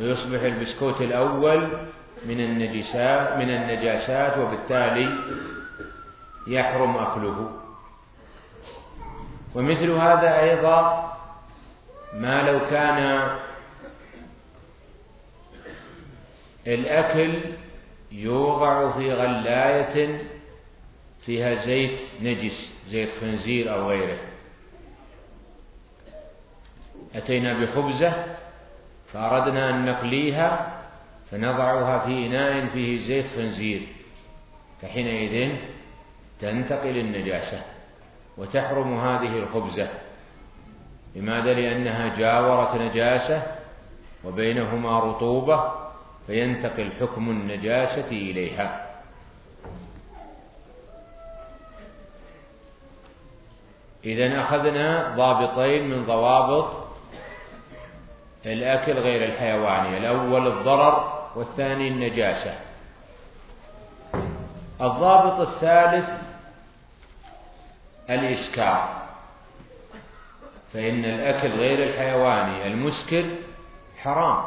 ويصبح 0.00 0.40
البسكوت 0.42 1.00
الأول 1.00 1.88
من 2.26 2.40
النجسات 2.40 3.36
من 3.36 3.50
النجاسات 3.50 4.38
وبالتالي 4.38 5.18
يحرم 6.48 6.96
أكله. 6.96 7.50
ومثل 9.54 9.90
هذا 9.90 10.40
أيضا 10.40 11.15
ما 12.14 12.42
لو 12.42 12.60
كان 12.70 13.28
الأكل 16.66 17.40
يوضع 18.12 18.92
في 18.92 19.12
غلاية 19.12 20.20
فيها 21.26 21.66
زيت 21.66 21.98
نجس 22.22 22.72
زيت 22.88 23.08
خنزير 23.20 23.74
أو 23.74 23.88
غيره. 23.88 24.18
أتينا 27.14 27.60
بخبزة 27.60 28.36
فأردنا 29.12 29.70
أن 29.70 29.86
نقليها 29.86 30.82
فنضعها 31.30 32.06
في 32.06 32.26
إناء 32.26 32.66
فيه 32.66 33.08
زيت 33.08 33.26
خنزير. 33.36 33.82
فحينئذ 34.82 35.56
تنتقل 36.40 36.98
النجاسة 36.98 37.62
وتحرم 38.36 38.98
هذه 38.98 39.38
الخبزة. 39.38 39.88
لماذا؟ 41.16 41.54
لأنها 41.54 42.16
جاورت 42.16 42.74
نجاسة 42.74 43.42
وبينهما 44.24 45.00
رطوبة 45.00 45.72
فينتقل 46.26 46.90
حكم 47.00 47.30
النجاسة 47.30 48.08
إليها. 48.08 48.86
إذا 54.04 54.40
أخذنا 54.40 55.14
ضابطين 55.16 55.88
من 55.88 56.06
ضوابط 56.06 56.86
الأكل 58.46 58.92
غير 58.92 59.24
الحيواني 59.24 59.96
الأول 59.98 60.46
الضرر 60.46 61.28
والثاني 61.36 61.88
النجاسة. 61.88 62.54
الضابط 64.80 65.48
الثالث 65.48 66.08
الإسكار 68.10 69.05
فإن 70.76 71.04
الأكل 71.04 71.48
غير 71.48 71.88
الحيواني 71.88 72.66
المسكر 72.66 73.24
حرام 73.98 74.44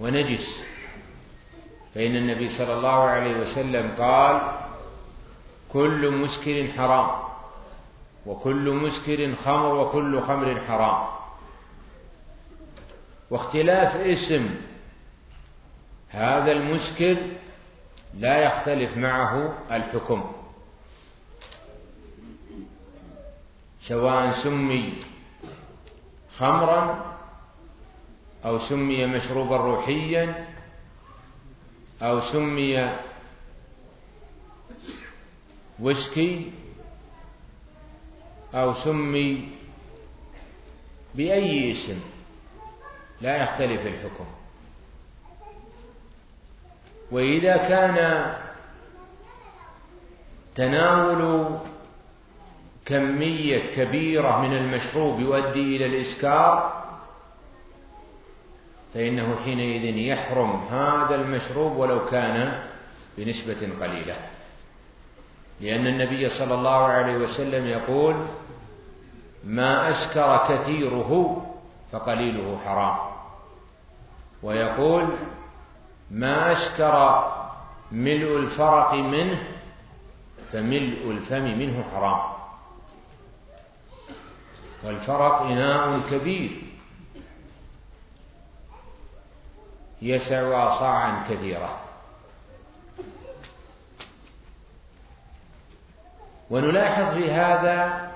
ونجس. 0.00 0.64
فإن 1.94 2.16
النبي 2.16 2.48
صلى 2.48 2.72
الله 2.72 3.00
عليه 3.04 3.36
وسلم 3.36 3.94
قال 3.98 4.40
كل 5.72 6.10
مسكر 6.10 6.68
حرام 6.76 7.10
وكل 8.26 8.70
مسكر 8.70 9.34
خمر 9.44 9.74
وكل 9.74 10.20
خمر 10.20 10.60
حرام. 10.68 11.06
واختلاف 13.30 13.96
اسم 13.96 14.50
هذا 16.08 16.52
المسكر 16.52 17.16
لا 18.14 18.38
يختلف 18.38 18.96
معه 18.96 19.54
الحكم. 19.70 20.32
سواء 23.90 24.42
سمي 24.46 25.02
خمرا 26.38 27.14
أو 28.44 28.58
سمي 28.58 29.06
مشروبا 29.06 29.56
روحيا 29.56 30.46
أو 32.02 32.20
سمي 32.20 32.96
ويسكي 35.80 36.52
أو 38.54 38.74
سمي 38.74 39.48
بأي 41.14 41.72
اسم. 41.72 42.00
لا 43.20 43.42
يختلف 43.42 43.86
الحكم. 43.86 44.26
وإذا 47.10 47.56
كان 47.56 47.98
تناول 50.54 51.58
كمية 52.86 53.74
كبيرة 53.74 54.40
من 54.40 54.56
المشروب 54.56 55.20
يؤدي 55.20 55.76
إلى 55.76 55.86
الإسكار 55.86 56.80
فإنه 58.94 59.36
حينئذ 59.44 59.96
يحرم 59.96 60.60
هذا 60.70 61.14
المشروب 61.14 61.76
ولو 61.76 62.06
كان 62.06 62.62
بنسبة 63.18 63.68
قليلة. 63.80 64.16
لأن 65.60 65.86
النبي 65.86 66.28
صلى 66.28 66.54
الله 66.54 66.84
عليه 66.84 67.16
وسلم 67.16 67.66
يقول 67.66 68.14
ما 69.44 69.90
أسكر 69.90 70.46
كثيره 70.48 71.42
فقليله 71.92 72.58
حرام 72.64 72.96
ويقول 74.42 75.08
ما 76.10 76.52
أسكر 76.52 77.24
ملء 77.92 78.36
الفرق 78.36 78.94
منه 78.94 79.42
فملء 80.52 81.10
الفم 81.10 81.58
منه 81.58 81.84
حرام 81.94 82.29
والفرق 84.84 85.42
إناء 85.42 86.00
كبير. 86.10 86.62
يسع 90.02 90.78
صاعا 90.78 91.24
كثيرا 91.30 91.80
ونلاحظ 96.50 97.14
في 97.14 97.30
هذا 97.30 98.10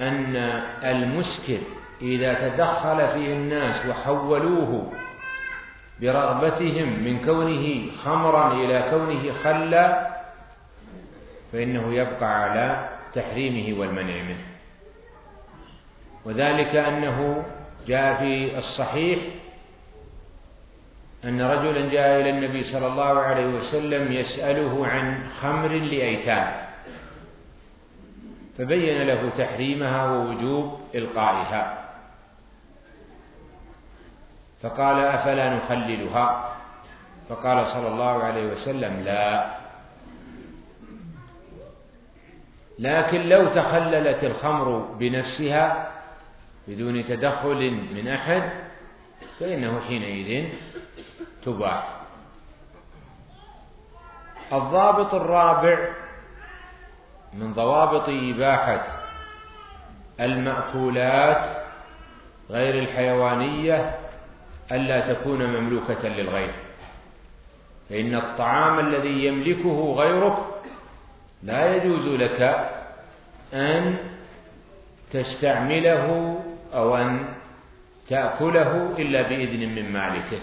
أن 0.00 0.36
المسكر 0.84 1.58
إذا 2.02 2.48
تدخل 2.48 3.08
فيه 3.08 3.34
الناس 3.34 3.86
وحولوه 3.86 4.92
برغبتهم 6.00 7.04
من 7.04 7.24
كونه 7.24 7.92
خمرا 7.92 8.52
إلى 8.52 8.90
كونه 8.90 9.32
خلا 9.32 10.08
فإنه 11.52 11.94
يبقى 11.94 12.42
على 12.42 12.88
تحريمه 13.14 13.80
والمنع 13.80 14.22
منه. 14.22 14.57
وذلك 16.28 16.76
أنه 16.76 17.44
جاء 17.86 18.14
في 18.14 18.58
الصحيح 18.58 19.18
أن 21.24 21.40
رجلا 21.40 21.88
جاء 21.88 22.20
إلى 22.20 22.30
النبي 22.30 22.62
صلى 22.62 22.86
الله 22.86 23.18
عليه 23.18 23.46
وسلم 23.46 24.12
يسأله 24.12 24.86
عن 24.86 25.28
خمر 25.40 25.68
لأيتام 25.68 26.52
فبين 28.58 29.02
له 29.02 29.30
تحريمها 29.38 30.10
ووجوب 30.10 30.80
إلقائها. 30.94 31.84
فقال 34.62 35.04
أفلا 35.04 35.54
نخللها؟ 35.54 36.54
فقال 37.28 37.66
صلى 37.66 37.88
الله 37.88 38.22
عليه 38.22 38.52
وسلم 38.52 39.00
لا. 39.00 39.50
لكن 42.78 43.20
لو 43.28 43.54
تخللت 43.54 44.24
الخمر 44.24 44.78
بنفسها 44.98 45.97
بدون 46.68 47.04
تدخل 47.04 47.70
من 47.70 48.08
أحد 48.08 48.50
فإنه 49.40 49.80
حينئذ 49.80 50.48
تباح 51.44 51.98
الضابط 54.52 55.14
الرابع 55.14 55.94
من 57.34 57.52
ضوابط 57.52 58.08
إباحة 58.08 58.86
المأكولات 60.20 61.66
غير 62.50 62.78
الحيوانية 62.78 63.98
ألا 64.72 65.12
تكون 65.12 65.46
مملوكة 65.46 66.08
للغير. 66.08 66.52
فإن 67.90 68.14
الطعام 68.14 68.78
الذي 68.78 69.26
يملكه 69.26 69.94
غيرك 69.94 70.38
لا 71.42 71.74
يجوز 71.76 72.08
لك 72.08 72.70
أن 73.54 73.96
تستعمله 75.10 76.38
أو 76.74 76.96
أن 76.96 77.28
تأكله 78.08 78.96
إلا 78.98 79.22
بإذن 79.22 79.74
من 79.74 79.92
مالكه. 79.92 80.40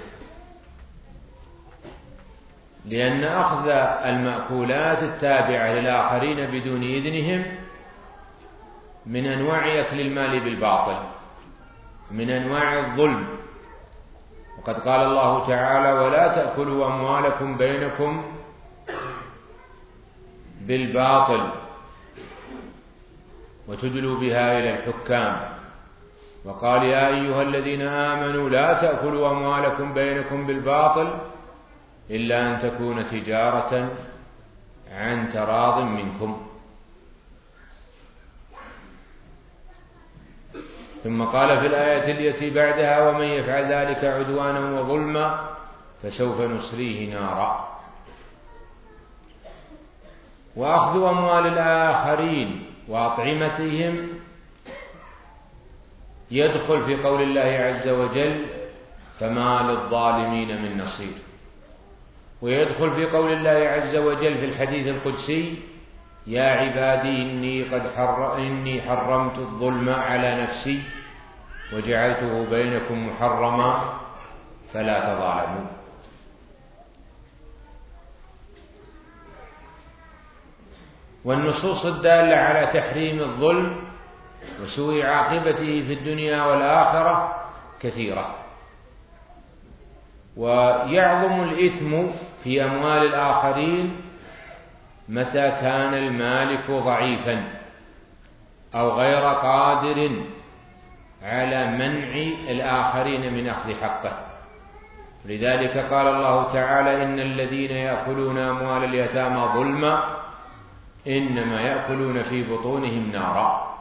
لأن 2.86 3.24
أخذ 3.24 3.68
المأكولات 4.06 5.04
التابعة 5.04 5.74
للآخرين 5.74 6.46
بدون 6.52 6.84
إذنهم 6.84 7.46
من 9.06 9.26
أنواع 9.26 9.80
أكل 9.82 10.00
المال 10.00 10.40
بالباطل 10.40 10.98
من 12.12 12.30
أنواع 12.30 12.80
الظلم. 12.80 13.28
وقد 14.60 14.76
قال 14.76 15.02
الله 15.02 15.48
تعالى 15.48 15.92
ولا 15.94 16.28
تأكلوا 16.28 16.88
أموالكم 16.88 17.58
بينكم 17.58 18.26
بالباطل 20.62 21.50
وتدلوا 23.68 24.20
بها 24.20 24.60
إلى 24.60 24.70
الحكام. 24.70 25.55
وقال 26.46 26.84
يا 26.84 27.08
أيها 27.08 27.42
الذين 27.42 27.82
آمنوا 27.82 28.50
لا 28.50 28.74
تأكلوا 28.74 29.32
أموالكم 29.32 29.94
بينكم 29.94 30.48
بالباطل 30.48 31.20
إلا 32.10 32.48
أن 32.48 32.62
تكون 32.62 33.10
تجارة 33.10 33.90
عن 34.92 35.34
تراض 35.34 35.84
منكم. 35.84 36.48
ثم 41.04 41.24
قال 41.24 41.60
في 41.60 41.68
الآية 41.68 42.30
التي 42.30 42.50
بعدها 42.50 43.10
ومن 43.10 43.26
يفعل 43.26 43.64
ذلك 43.64 44.06
عدوانا 44.06 44.80
وظلما 44.80 45.50
فسوف 46.04 46.42
نصليه 46.42 47.14
نارا. 47.14 47.76
وأخذ 50.56 51.04
أموال 51.04 51.48
الآخرين 51.48 52.66
وأطعمتهم 52.88 54.15
يدخل 56.32 56.86
في 56.86 57.04
قول 57.04 57.22
الله 57.22 57.42
عز 57.42 57.88
وجل 57.88 58.46
فما 59.20 59.62
للظالمين 59.72 60.62
من 60.62 60.78
نصير. 60.78 61.14
ويدخل 62.42 62.92
في 62.92 63.06
قول 63.06 63.34
الله 63.34 63.70
عز 63.70 63.96
وجل 63.96 64.38
في 64.38 64.46
الحديث 64.46 64.88
القدسي 64.88 65.60
يا 66.28 66.44
عبادي 66.44 67.22
إني 67.22 67.64
قد 67.64 67.82
حر 67.96 68.38
إني 68.38 68.82
حرمت 68.82 69.38
الظلم 69.38 69.90
على 69.90 70.42
نفسي 70.44 70.82
وجعلته 71.74 72.50
بينكم 72.50 73.08
محرما 73.08 73.94
فلا 74.74 75.00
تظالموا. 75.00 75.68
والنصوص 81.26 81.86
الدالة 81.86 82.36
على 82.36 82.80
تحريم 82.80 83.20
الظلم 83.20 83.76
وسوء 84.64 85.06
عاقبته 85.06 85.84
في 85.88 85.94
الدنيا 85.94 86.44
والآخرة 86.44 87.36
كثيرة. 87.80 88.36
ويعظم 90.38 91.44
الإثم 91.44 92.08
في 92.44 92.64
أموال 92.64 93.06
الآخرين 93.08 93.96
متى 95.10 95.52
كان 95.52 95.94
المالك 95.94 96.72
ضعيفا 96.72 97.44
أو 98.76 98.90
غير 98.90 99.34
قادر 99.34 100.12
على 101.24 101.68
منع 101.68 102.12
الآخرين 102.52 103.34
من 103.34 103.50
أخذ 103.50 103.74
حقه. 103.82 104.18
لذلك 105.26 105.78
قال 105.78 106.08
الله 106.08 106.54
تعالى 106.54 107.04
إن 107.04 107.20
الذين 107.20 107.72
يأكلون 107.72 108.38
أموال 108.38 108.84
اليتامى 108.84 109.50
ظلما 109.54 110.04
إنما 111.08 111.62
يأكلون 111.62 112.24
في 112.24 112.44
بطونهم 112.44 113.12
نارا. 113.12 113.75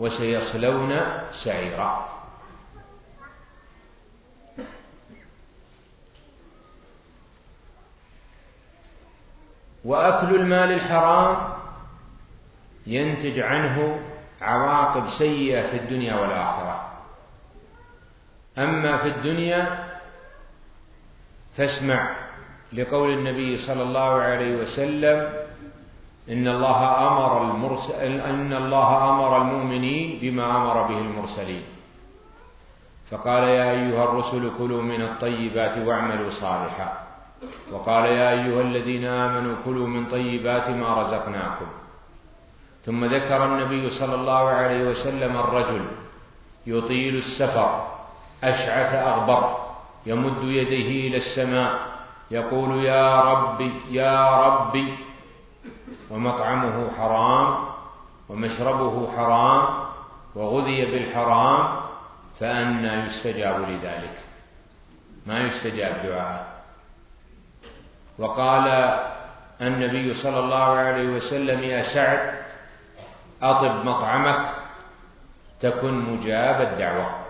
وسيصلون 0.00 1.00
سعيرا. 1.32 2.08
وأكل 9.84 10.34
المال 10.34 10.72
الحرام 10.72 11.52
ينتج 12.86 13.40
عنه 13.40 14.00
عواقب 14.40 15.08
سيئة 15.10 15.70
في 15.70 15.76
الدنيا 15.76 16.14
والآخرة. 16.14 16.90
أما 18.58 18.96
في 18.96 19.08
الدنيا 19.08 19.88
فاسمع 21.56 22.16
لقول 22.72 23.12
النبي 23.12 23.58
صلى 23.58 23.82
الله 23.82 24.20
عليه 24.20 24.56
وسلم 24.56 25.39
إن 26.28 26.48
الله 26.48 27.08
أمر 27.08 27.42
المرسل 27.42 28.20
إن 28.20 28.52
الله 28.52 29.10
أمر 29.10 29.36
المؤمنين 29.36 30.18
بما 30.22 30.56
أمر 30.56 30.82
به 30.82 30.98
المرسلين. 30.98 31.62
فقال 33.10 33.42
يا 33.42 33.70
أيها 33.70 34.04
الرسل 34.04 34.50
كلوا 34.58 34.82
من 34.82 35.02
الطيبات 35.02 35.78
واعملوا 35.86 36.30
صالحا. 36.30 36.92
وقال 37.72 38.04
يا 38.04 38.30
أيها 38.30 38.60
الذين 38.60 39.04
آمنوا 39.04 39.54
كلوا 39.64 39.86
من 39.86 40.06
طيبات 40.06 40.68
ما 40.68 41.02
رزقناكم. 41.02 41.66
ثم 42.84 43.04
ذكر 43.04 43.44
النبي 43.44 43.90
صلى 43.90 44.14
الله 44.14 44.48
عليه 44.48 44.88
وسلم 44.90 45.36
الرجل 45.36 45.84
يطيل 46.66 47.16
السفر 47.16 47.86
أشعث 48.44 48.94
أغبر 48.94 49.56
يمد 50.06 50.44
يديه 50.44 51.08
إلى 51.08 51.16
السماء 51.16 51.78
يقول 52.30 52.84
يا 52.84 53.20
ربي 53.20 53.72
يا 53.90 54.46
ربي 54.46 54.94
ومطعمه 56.10 56.90
حرام 56.98 57.68
ومشربه 58.28 59.12
حرام 59.16 59.86
وغذي 60.34 60.84
بالحرام 60.84 61.80
فأنى 62.40 63.06
يستجاب 63.06 63.70
لذلك. 63.70 64.18
ما 65.26 65.40
يستجاب 65.40 66.06
دعاء. 66.06 66.62
وقال 68.18 68.68
النبي 69.60 70.14
صلى 70.14 70.38
الله 70.38 70.64
عليه 70.64 71.08
وسلم 71.08 71.62
يا 71.62 71.82
سعد 71.82 72.40
أطب 73.42 73.84
مطعمك 73.84 74.54
تكن 75.60 75.94
مجاب 75.94 76.60
الدعوة. 76.60 77.20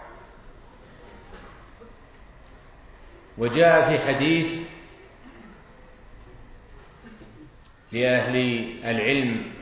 وجاء 3.38 3.88
في 3.88 4.06
حديث 4.06 4.68
لأهل 7.92 8.36
العلم 8.84 9.52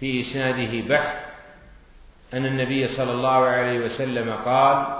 في 0.00 0.20
إسناده 0.20 0.88
بحث 0.88 1.24
أن 2.34 2.46
النبي 2.46 2.88
صلى 2.88 3.12
الله 3.12 3.44
عليه 3.44 3.78
وسلم 3.78 4.32
قال 4.32 4.98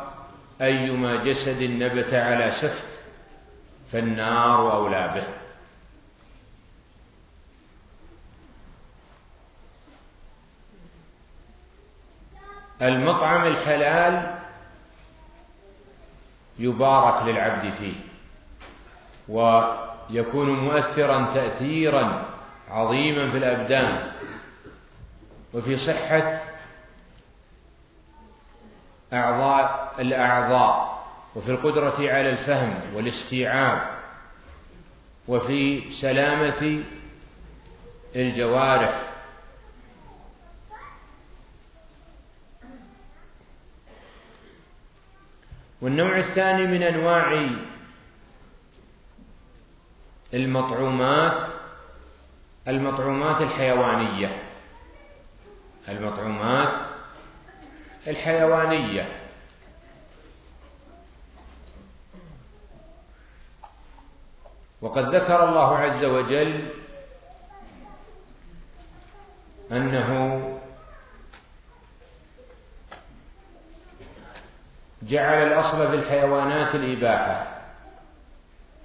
أيما 0.63 1.25
جسد 1.25 1.63
نبت 1.63 2.15
على 2.15 2.53
سفت 2.61 2.95
فالنار 3.93 4.73
أولى 4.73 5.13
به. 5.15 5.45
المطعم 12.83 13.47
الحلال 13.47 14.39
يبارك 16.59 17.23
للعبد 17.29 17.73
فيه 17.73 17.95
ويكون 20.11 20.51
مؤثرا 20.51 21.35
تأثيرا 21.35 22.29
عظيما 22.71 23.31
في 23.31 23.37
الأبدان. 23.39 24.13
وفي 25.55 25.77
صحة 25.77 26.41
أعضاء 29.13 29.95
الأعضاء 29.99 31.05
وفي 31.37 31.51
القدرة 31.51 31.97
على 31.99 32.31
الفهم 32.31 32.81
والاستيعاب 32.95 33.95
وفي 35.29 35.91
سلامة 35.91 36.83
الجوارح. 38.17 39.01
والنوع 45.81 46.19
الثاني 46.19 46.67
من 46.67 46.83
أنواع 46.83 47.51
المطعومات 50.35 51.49
المطعومات 52.69 53.41
الحيوانية. 53.41 54.43
المطعومات 55.89 56.75
الحيوانية. 58.07 59.09
وقد 64.83 65.15
ذكر 65.15 65.49
الله 65.49 65.79
عز 65.79 66.05
وجل 66.05 66.69
أنه 69.73 70.41
جعل 75.03 75.43
الأصل 75.43 75.89
في 75.91 75.95
الحيوانات 75.95 76.75
الإباحة. 76.75 77.54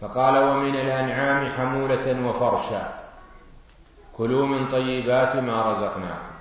فقال 0.01 0.43
ومن 0.43 0.75
الأنعام 0.75 1.51
حمولة 1.51 2.27
وفرشا. 2.27 2.99
كلوا 4.17 4.45
من 4.45 4.67
طيبات 4.67 5.35
ما 5.35 5.71
رزقناكم. 5.71 6.35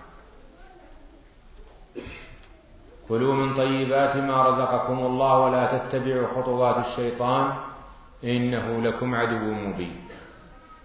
كلوا 3.08 3.34
من 3.34 3.54
طيبات 3.56 4.16
ما 4.16 4.42
رزقكم 4.42 4.98
الله 4.98 5.38
ولا 5.38 5.78
تتبعوا 5.78 6.26
خطوات 6.26 6.86
الشيطان 6.86 7.52
إنه 8.24 8.82
لكم 8.82 9.14
عدو 9.14 9.54
مبين. 9.54 10.08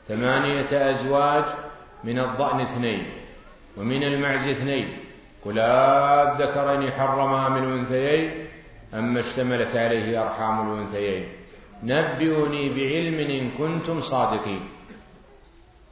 ثمانية 0.07 0.91
أزواج 0.91 1.43
من 2.03 2.19
الضأن 2.19 2.61
اثنين 2.61 3.05
ومن 3.77 4.03
المعز 4.03 4.47
اثنين. 4.47 4.97
قل 5.45 5.59
الذكرين 5.59 6.91
حرما 6.91 7.49
من 7.49 7.63
الأنثيين 7.63 8.47
أما 8.93 9.19
اشتملت 9.19 9.75
عليه 9.75 10.23
أرحام 10.23 10.73
الأنثيين. 10.73 11.42
نبئوني 11.83 12.69
بعلم 12.69 13.17
إن 13.29 13.51
كنتم 13.57 14.01
صادقين. 14.01 14.59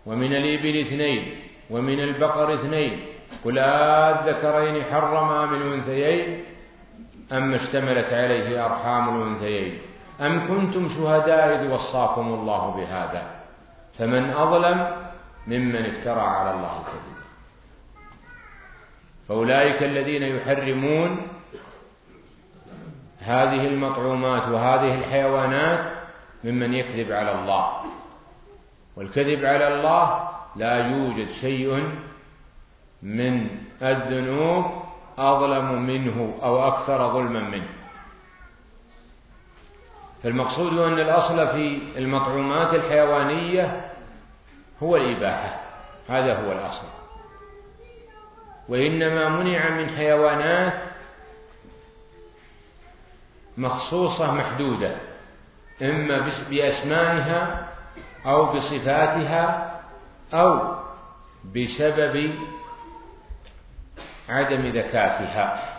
ومن 0.06 0.36
الإبل 0.36 0.80
اثنين 0.88 1.36
ومن 1.70 2.00
البقر 2.00 2.54
اثنين 2.54 3.00
قل 3.46 3.60
الذكرين 3.60 4.84
حرما 4.84 5.46
من 5.46 5.62
الأنثيين 5.62 6.44
أما 7.32 7.56
اشتملت 7.56 8.14
عليه 8.14 8.66
أرحام 8.66 9.22
الأنثيين. 9.22 9.78
أم 10.22 10.48
كنتم 10.48 10.90
شهداء 10.90 11.56
إذ 11.56 11.72
وصاكم 11.72 12.28
الله 12.28 12.76
بهذا؟ 12.76 13.24
فمن 13.98 14.30
أظلم 14.30 14.98
ممن 15.48 15.86
افترى 15.86 16.22
على 16.22 16.52
الله 16.52 16.84
كذبا. 16.84 17.22
فأولئك 19.28 19.84
الذين 19.84 20.24
يحرمون 20.24 21.28
هذه 23.22 23.68
المطعومات 23.68 24.48
وهذه 24.48 24.96
الحيوانات 24.96 25.92
ممن 26.44 26.74
يكذب 26.74 27.12
على 27.12 27.32
الله. 27.32 27.68
والكذب 28.96 29.46
على 29.46 29.68
الله 29.68 30.30
لا 30.56 30.88
يوجد 30.88 31.28
شيء 31.42 31.94
من 33.04 33.48
الذنوب 33.82 34.66
أظلم 35.18 35.82
منه 35.82 36.38
أو 36.44 36.68
أكثر 36.68 37.14
ظلما 37.14 37.40
منه. 37.40 37.70
فالمقصود 40.24 40.78
أن 40.78 41.00
الأصل 41.00 41.48
في 41.48 41.82
المطعومات 41.98 42.74
الحيوانية 42.74 43.92
هو 44.84 44.96
الإباحة. 44.96 45.60
هذا 46.10 46.36
هو 46.36 46.52
الأصل. 46.52 46.88
وإنما 48.70 49.30
منع 49.30 49.70
من 49.70 49.90
حيوانات 49.90 50.91
مخصوصة 53.58 54.34
محدودة 54.34 54.96
إما 55.82 56.30
بأسمائها 56.50 57.68
أو 58.26 58.54
بصفاتها 58.54 59.72
أو 60.34 60.76
بسبب 61.56 62.36
عدم 64.30 64.68
ذكاتها 64.68 65.78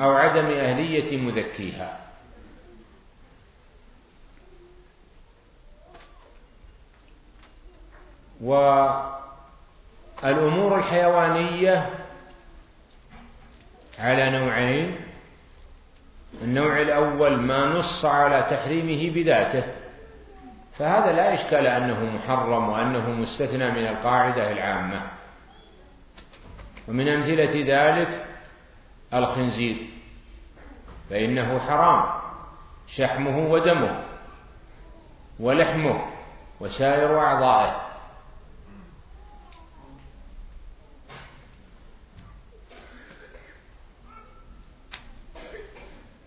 أو 0.00 0.12
عدم 0.12 0.46
أهلية 0.46 1.16
مذكيها. 1.16 2.00
والأمور 10.22 10.78
الحيوانية 10.78 11.90
على 13.98 14.30
نوعين. 14.30 15.05
النوع 16.42 16.80
الأول 16.80 17.36
ما 17.36 17.66
نص 17.66 18.04
على 18.04 18.46
تحريمه 18.50 19.14
بذاته 19.14 19.64
فهذا 20.78 21.12
لا 21.12 21.34
إشكال 21.34 21.66
أنه 21.66 22.04
محرم 22.04 22.68
وأنه 22.68 23.10
مستثنى 23.10 23.70
من 23.70 23.86
القاعدة 23.86 24.52
العامة. 24.52 25.02
ومن 26.88 27.08
أمثلة 27.08 27.64
ذلك 27.66 28.24
الخنزير 29.14 29.76
فإنه 31.10 31.58
حرام 31.58 32.04
شحمه 32.86 33.50
ودمه 33.50 34.02
ولحمه 35.40 36.00
وسائر 36.60 37.18
أعضائه. 37.18 37.85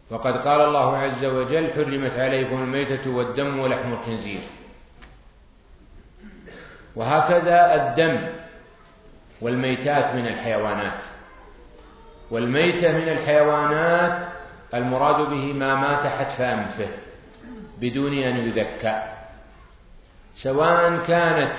وقد 0.10 0.48
قال 0.48 0.62
الله 0.62 0.98
عز 0.98 1.26
وجل 1.26 1.74
حرمت 1.74 2.19
عليكم 2.19 2.63
الميتة 2.63 3.10
والدم 3.10 3.60
ولحم 3.60 3.93
الخنزير. 3.93 4.41
وهكذا 6.95 7.76
الدم 7.76 8.28
والميتات 9.41 10.15
من 10.15 10.28
الحيوانات. 10.28 11.00
والميتة 12.32 12.91
من 12.91 13.10
الحيوانات 13.10 14.28
المراد 14.74 15.30
به 15.30 15.54
ما 15.54 15.76
مات 15.76 16.08
حتف 16.08 16.41
أنفه 16.41 16.89
بدون 17.78 18.13
أن 18.13 18.38
يذكى. 18.38 19.02
سواء 20.36 21.06
كانت 21.08 21.54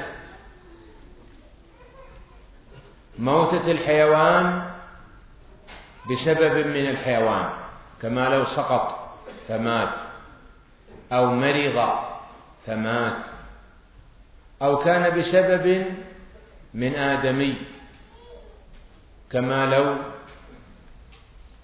موتة 3.19 3.71
الحيوان 3.71 4.71
بسبب 6.11 6.67
من 6.67 6.87
الحيوان. 6.91 7.60
كما 8.03 8.29
لو 8.29 8.45
سقط 8.45 9.17
فمات 9.49 9.95
أو 11.13 11.27
مرض 11.27 11.91
فمات 12.67 13.23
أو 14.63 14.79
كان 14.79 15.19
بسبب 15.19 15.87
من 16.75 16.95
آدمي 16.95 17.57
كما 19.31 19.67
لو 19.67 19.97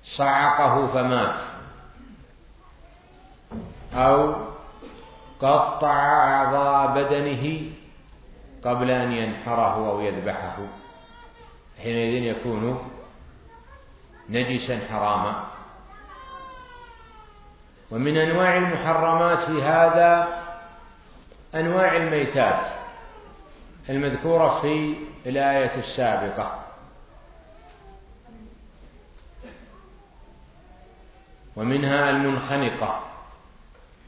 صعقه 0.05 0.87
فمات 0.87 1.41
أو 3.95 4.35
قطع 5.41 5.95
أعضاء 6.25 7.03
بدنه 7.03 7.71
قبل 8.65 8.91
أن 8.91 9.13
ينحره 9.13 9.91
أو 9.91 10.01
يذبحه. 10.01 10.57
حينئذ 11.83 12.23
يكون 12.23 12.91
نجسا 14.29 14.81
حراما. 14.91 15.56
ومن 17.91 18.17
أنواع 18.17 18.57
المحرمات 18.57 19.39
في 19.39 19.63
هذا 19.63 20.29
أنواع 21.55 21.97
الميتات 21.97 22.67
المذكورة 23.91 24.61
في 24.61 24.97
الآية 25.27 25.79
السابقة. 25.79 26.63
ومنها 31.57 32.11
المنخنقة 32.11 33.03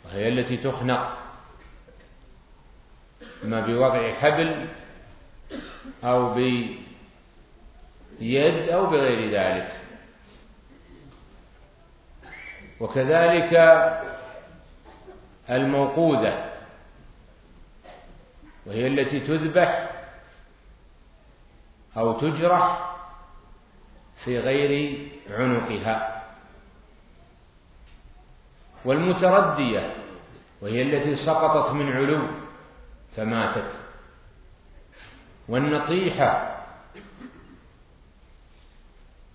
وهي 0.04 0.28
التي 0.28 0.56
تخنق 0.56 1.18
إما 3.44 3.60
بوضع 3.60 4.12
حبل 4.14 4.68
أو 6.04 6.34
بيد 6.34 6.78
أو 8.68 8.86
بغير 8.86 9.30
ذلك. 9.30 9.77
وكذلك 12.80 13.54
الموقوذة 15.50 16.50
وهي 18.66 18.86
التي 18.86 19.20
تذبح 19.20 19.90
أو 21.96 22.20
تجرح 22.20 22.94
في 24.24 24.38
غير 24.38 25.02
عنقها. 25.30 26.24
والمتردية 28.84 29.94
وهي 30.62 30.82
التي 30.82 31.16
سقطت 31.16 31.72
من 31.72 31.92
علو 31.92 32.28
فماتت. 33.16 33.70
والنطيحة 35.48 36.57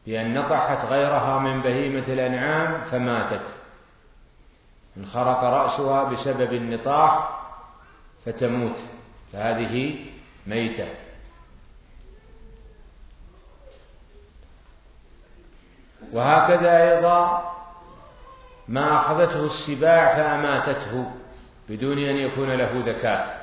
بأن 0.06 0.34
نطحت 0.34 0.86
غيرها 0.86 1.39
من 1.39 1.62
بهيمة 1.62 2.08
الأنعام 2.08 2.82
فماتت. 2.82 3.46
انخرق 4.98 5.44
رأسها 5.44 6.04
بسبب 6.04 6.54
النطاح 6.54 7.39
فتموت. 8.26 8.78
فهذه 9.34 9.96
ميتة. 10.48 10.88
وهكذا 16.13 16.94
أيضا 16.94 17.54
ما 18.68 18.96
أخذته 18.96 19.46
السباع 19.46 20.16
فأماتته 20.16 21.12
بدون 21.70 21.98
أن 21.98 22.18
يكون 22.18 22.50
له 22.50 22.84
ذكاء 22.86 23.42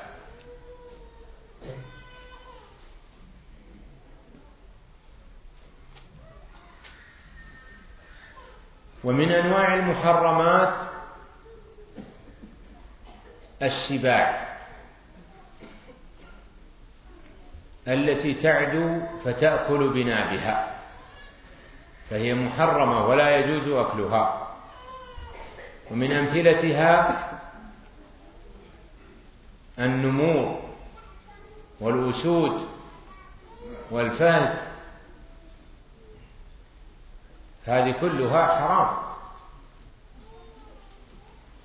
ومن 9.03 9.31
أنواع 9.31 9.73
المحرمات 9.73 10.73
السباع 13.61 14.57
التي 17.87 18.33
تعدو 18.33 19.01
فتأكل 19.25 19.89
بنابها. 19.89 20.77
فهي 22.09 22.33
محرمة 22.33 23.05
ولا 23.05 23.37
يجوز 23.37 23.67
أكلها. 23.67 24.47
ومن 25.91 26.11
أمثلتها 26.11 27.29
النمور 29.79 30.61
والأسود 31.79 32.67
والفهد 33.91 34.70
هذه 37.65 37.95
كلها 38.01 38.45
حرام. 38.45 38.97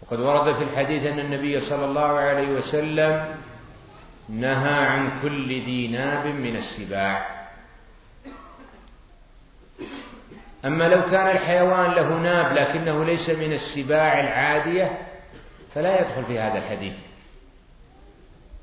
وقد 0.03 0.21
ورد 0.21 0.57
في 0.57 0.63
الحديث 0.63 1.07
أن 1.07 1.19
النبي 1.19 1.61
صلى 1.61 1.85
الله 1.85 2.09
عليه 2.19 2.49
وسلم 2.49 3.37
نهى 4.29 4.85
عن 4.87 5.21
كل 5.23 5.49
ذي 5.49 5.89
ناب 5.89 6.27
من 6.27 6.57
السباع. 6.57 7.47
أما 10.65 10.85
لو 10.89 11.03
كان 11.03 11.31
الحيوان 11.31 11.91
له 11.91 12.19
ناب 12.19 12.53
لكنه 12.53 13.05
ليس 13.05 13.31
من 13.31 13.53
السباع 13.53 14.21
العادية 14.21 14.99
فلا 15.75 16.01
يدخل 16.01 16.25
في 16.25 16.39
هذا 16.39 16.59
الحديث. 16.59 16.97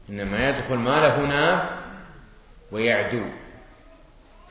إنما 0.09 0.49
يدخل 0.49 0.75
ما 0.75 1.07
له 1.07 1.19
ناب 1.19 1.69
ويعدو 2.71 3.25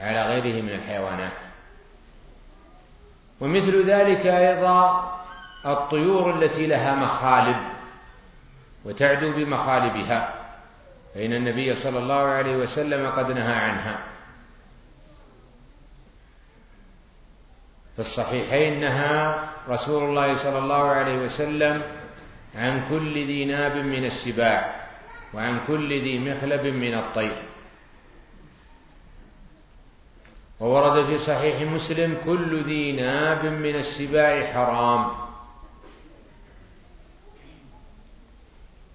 على 0.01 0.27
غيره 0.27 0.63
من 0.63 0.73
الحيوانات. 0.73 1.52
ومثل 3.43 3.91
ذلك 3.91 4.27
أيضا 4.27 5.13
الطيور 5.67 6.43
التي 6.43 6.67
لها 6.67 6.95
مخالب 6.95 7.57
وتعدو 8.85 9.33
بمخالبها 9.33 10.35
فإن 11.15 11.33
النبي 11.33 11.75
صلى 11.75 11.99
الله 11.99 12.23
عليه 12.23 12.57
وسلم 12.57 13.11
قد 13.11 13.31
نهى 13.31 13.55
عنها. 13.55 13.99
في 17.97 18.03
الصحيحين 18.03 18.81
نهى 18.81 19.35
رسول 19.69 20.05
الله 20.05 20.37
صلى 20.37 20.59
الله 20.59 20.89
عليه 20.89 21.19
وسلم 21.19 21.83
عن 22.55 22.83
كل 22.91 23.27
ذي 23.27 23.45
ناب 23.45 23.77
من 23.77 24.05
السباع 24.05 24.75
وعن 25.35 25.61
كل 25.67 25.89
ذي 25.89 26.19
مخلب 26.19 26.67
من 26.67 26.95
الطير. 26.95 27.43
وورد 30.63 31.07
في 31.07 31.19
صحيح 31.19 31.63
مسلم 31.63 32.17
كل 32.25 32.65
ذي 32.65 32.93
ناب 32.93 33.45
من 33.45 33.75
السباع 33.75 34.53
حرام. 34.53 35.11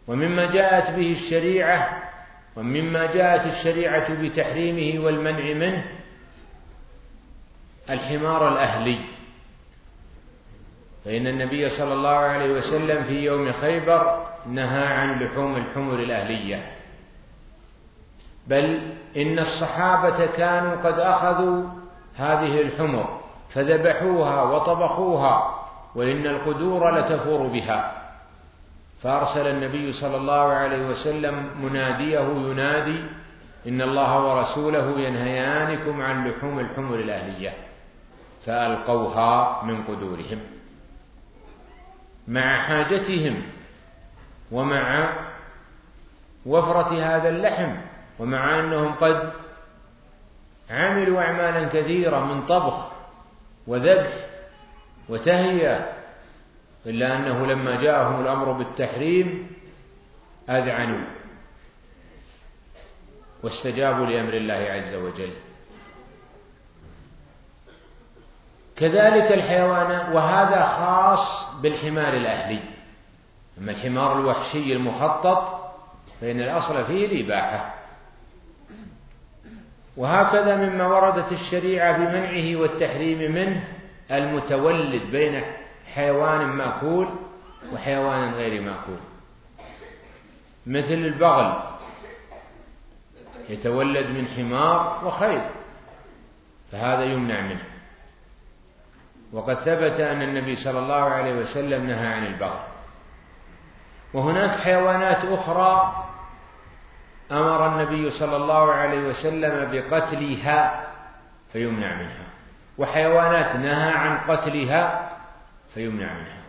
ومما 0.07 0.51
جاءت 0.51 0.95
به 0.95 1.11
الشريعة 1.11 2.03
ومما 2.55 3.05
جاءت 3.05 3.53
الشريعة 3.53 4.21
بتحريمه 4.21 5.05
والمنع 5.05 5.53
منه 5.53 5.85
الحمار 7.89 8.53
الأهلي. 8.53 8.99
فإن 11.05 11.27
النبي 11.27 11.69
صلى 11.69 11.93
الله 11.93 12.09
عليه 12.09 12.51
وسلم 12.51 13.03
في 13.03 13.23
يوم 13.23 13.51
خيبر 13.51 14.27
نهى 14.49 14.85
عن 14.85 15.19
لحوم 15.19 15.55
الحمر 15.55 15.99
الأهلية. 15.99 16.71
بل 18.47 18.96
إن 19.17 19.39
الصحابة 19.39 20.25
كانوا 20.25 20.75
قد 20.75 20.99
أخذوا 20.99 21.63
هذه 22.15 22.61
الحمر 22.61 23.19
فذبحوها 23.49 24.43
وطبخوها 24.43 25.65
وإن 25.95 26.27
القدور 26.27 26.99
لتفور 26.99 27.47
بها. 27.47 28.03
فأرسل 29.03 29.47
النبي 29.47 29.93
صلى 29.93 30.17
الله 30.17 30.53
عليه 30.53 30.85
وسلم 30.85 31.49
مناديه 31.61 32.19
ينادي 32.19 33.03
إن 33.67 33.81
الله 33.81 34.25
ورسوله 34.25 34.99
ينهيانكم 34.99 36.01
عن 36.01 36.27
لحوم 36.27 36.59
الحمر 36.59 36.95
الأهلية. 36.95 37.53
فألقوها 38.45 39.63
من 39.63 39.83
قدورهم. 39.83 40.39
مع 42.27 42.57
حاجتهم 42.57 43.41
ومع 44.51 45.09
وفرة 46.45 47.03
هذا 47.03 47.29
اللحم 47.29 47.75
ومع 48.19 48.59
أنهم 48.59 48.95
قد 48.95 49.31
عملوا 50.69 51.21
أعمالا 51.21 51.67
كثيرة 51.67 52.25
من 52.25 52.45
طبخ 52.45 52.91
وذبح 53.67 54.13
وتهيئة 55.09 55.89
إلا 56.85 57.15
أنه 57.15 57.45
لما 57.45 57.81
جاءهم 57.81 58.21
الأمر 58.21 58.51
بالتحريم 58.51 59.47
أذعنوا 60.49 61.05
واستجابوا 63.43 64.05
لأمر 64.05 64.33
الله 64.33 64.53
عز 64.53 64.95
وجل. 64.95 65.31
كذلك 68.75 69.31
الحيوان 69.31 70.13
وهذا 70.13 70.65
خاص 70.65 71.55
بالحمار 71.61 72.13
الأهلي. 72.13 72.59
أما 73.57 73.71
الحمار 73.71 74.19
الوحشي 74.19 74.73
المخطط 74.73 75.71
فإن 76.21 76.39
الأصل 76.39 76.85
فيه 76.85 77.05
الإباحة 77.05 77.76
وهكذا 79.97 80.55
مما 80.55 80.87
وردت 80.87 81.31
الشريعة 81.31 81.97
بمنعه 81.97 82.61
والتحريم 82.61 83.31
منه 83.31 83.67
المتولد 84.11 85.11
بين 85.11 85.41
حيوان 85.95 86.45
مأكول 86.45 87.09
وحيوان 87.73 88.33
غير 88.33 88.61
مأكول. 88.61 88.99
مثل 90.65 90.93
البغل 90.93 91.53
يتولد 93.49 94.07
من 94.07 94.27
حمار 94.27 95.01
وخيل 95.05 95.41
فهذا 96.71 97.03
يمنع 97.03 97.41
منه. 97.41 97.63
وقد 99.33 99.55
ثبت 99.55 99.99
أن 99.99 100.21
النبي 100.21 100.55
صلى 100.55 100.79
الله 100.79 101.03
عليه 101.03 101.33
وسلم 101.33 101.87
نهى 101.87 102.07
عن 102.07 102.25
البغل. 102.25 102.59
وهناك 104.13 104.59
حيوانات 104.59 105.25
أخرى 105.25 106.06
أمر 107.31 107.67
النبي 107.67 108.11
صلى 108.11 108.35
الله 108.35 108.71
عليه 108.71 108.99
وسلم 108.99 109.71
بقتلها 109.71 110.87
فيمنع 111.53 111.95
منها 111.95 112.27
وحيوانات 112.77 113.55
نهى 113.55 113.91
عن 113.91 114.17
قتلها 114.17 115.09
فيمنع 115.73 116.13
منها. 116.13 116.43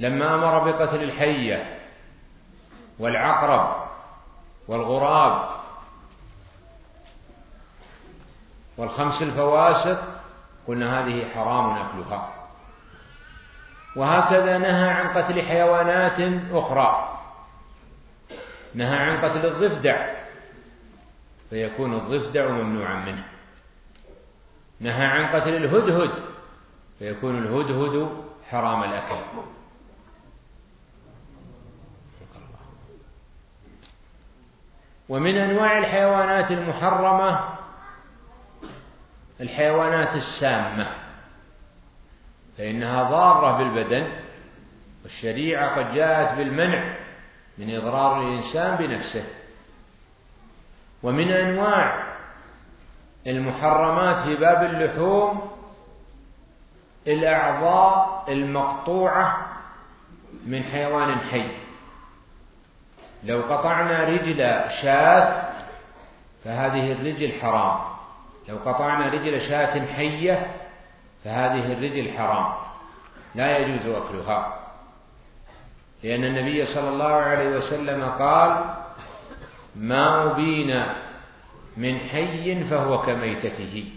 لما 0.00 0.34
أمر 0.34 0.70
بقتل 0.70 1.02
الحية 1.02 1.78
والعقرب 2.98 3.76
والغراب 4.68 5.48
والخمس 8.76 9.22
الفواسق 9.22 10.02
قلنا 10.68 11.00
هذه 11.00 11.28
حرام 11.34 11.76
أكلها 11.76 12.28
وهكذا 13.96 14.58
نهى 14.58 14.90
عن 14.90 15.08
قتل 15.08 15.42
حيوانات 15.42 16.42
أخرى. 16.52 17.09
نهى 18.74 18.96
عن 18.96 19.24
قتل 19.24 19.46
الضفدع 19.46 20.14
فيكون 21.50 21.94
الضفدع 21.94 22.48
ممنوعا 22.48 23.04
منه. 23.04 23.24
نهى 24.80 25.06
عن 25.06 25.40
قتل 25.40 25.56
الهدهد 25.56 26.10
فيكون 26.98 27.38
الهدهد 27.38 28.24
حرام 28.50 28.82
الأكل. 28.82 29.40
ومن 35.08 35.36
أنواع 35.36 35.78
الحيوانات 35.78 36.50
المحرمة 36.50 37.48
الحيوانات 39.40 40.16
السامة 40.16 40.86
فإنها 42.58 43.02
ضارة 43.02 43.58
بالبدن 43.58 44.12
والشريعة 45.02 45.76
قد 45.78 45.94
جاءت 45.94 46.38
بالمنع. 46.38 47.09
من 47.60 47.76
إضرار 47.76 48.20
الإنسان 48.20 48.76
بنفسه 48.76 49.24
ومن 51.02 51.30
أنواع 51.30 52.14
المحرمات 53.26 54.16
في 54.16 54.36
باب 54.36 54.64
اللحوم 54.64 55.50
الأعضاء 57.06 58.24
المقطوعة 58.28 59.46
من 60.46 60.62
حيوان 60.62 61.20
حي. 61.20 61.48
لو 63.24 63.42
قطعنا 63.42 64.04
رجل 64.04 64.70
شاة 64.82 65.52
فهذه 66.44 66.92
الرجل 66.92 67.32
حرام. 67.40 67.80
لو 68.48 68.56
قطعنا 68.56 69.06
رجل 69.08 69.40
شاة 69.40 69.86
حية 69.86 70.46
فهذه 71.24 71.72
الرجل 71.72 72.18
حرام. 72.18 72.52
لا 73.34 73.58
يجوز 73.58 73.94
أكلها. 73.94 74.59
لأن 76.02 76.24
النبي 76.24 76.66
صلى 76.66 76.88
الله 76.88 77.12
عليه 77.12 77.56
وسلم 77.56 78.04
قال 78.04 78.74
ما 79.76 80.32
أبين 80.32 80.84
من 81.76 81.98
حي 81.98 82.64
فهو 82.64 83.02
كميتته. 83.02 83.92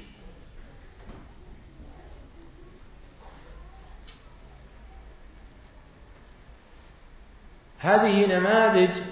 هذه 7.79 8.25
نماذج 8.37 9.03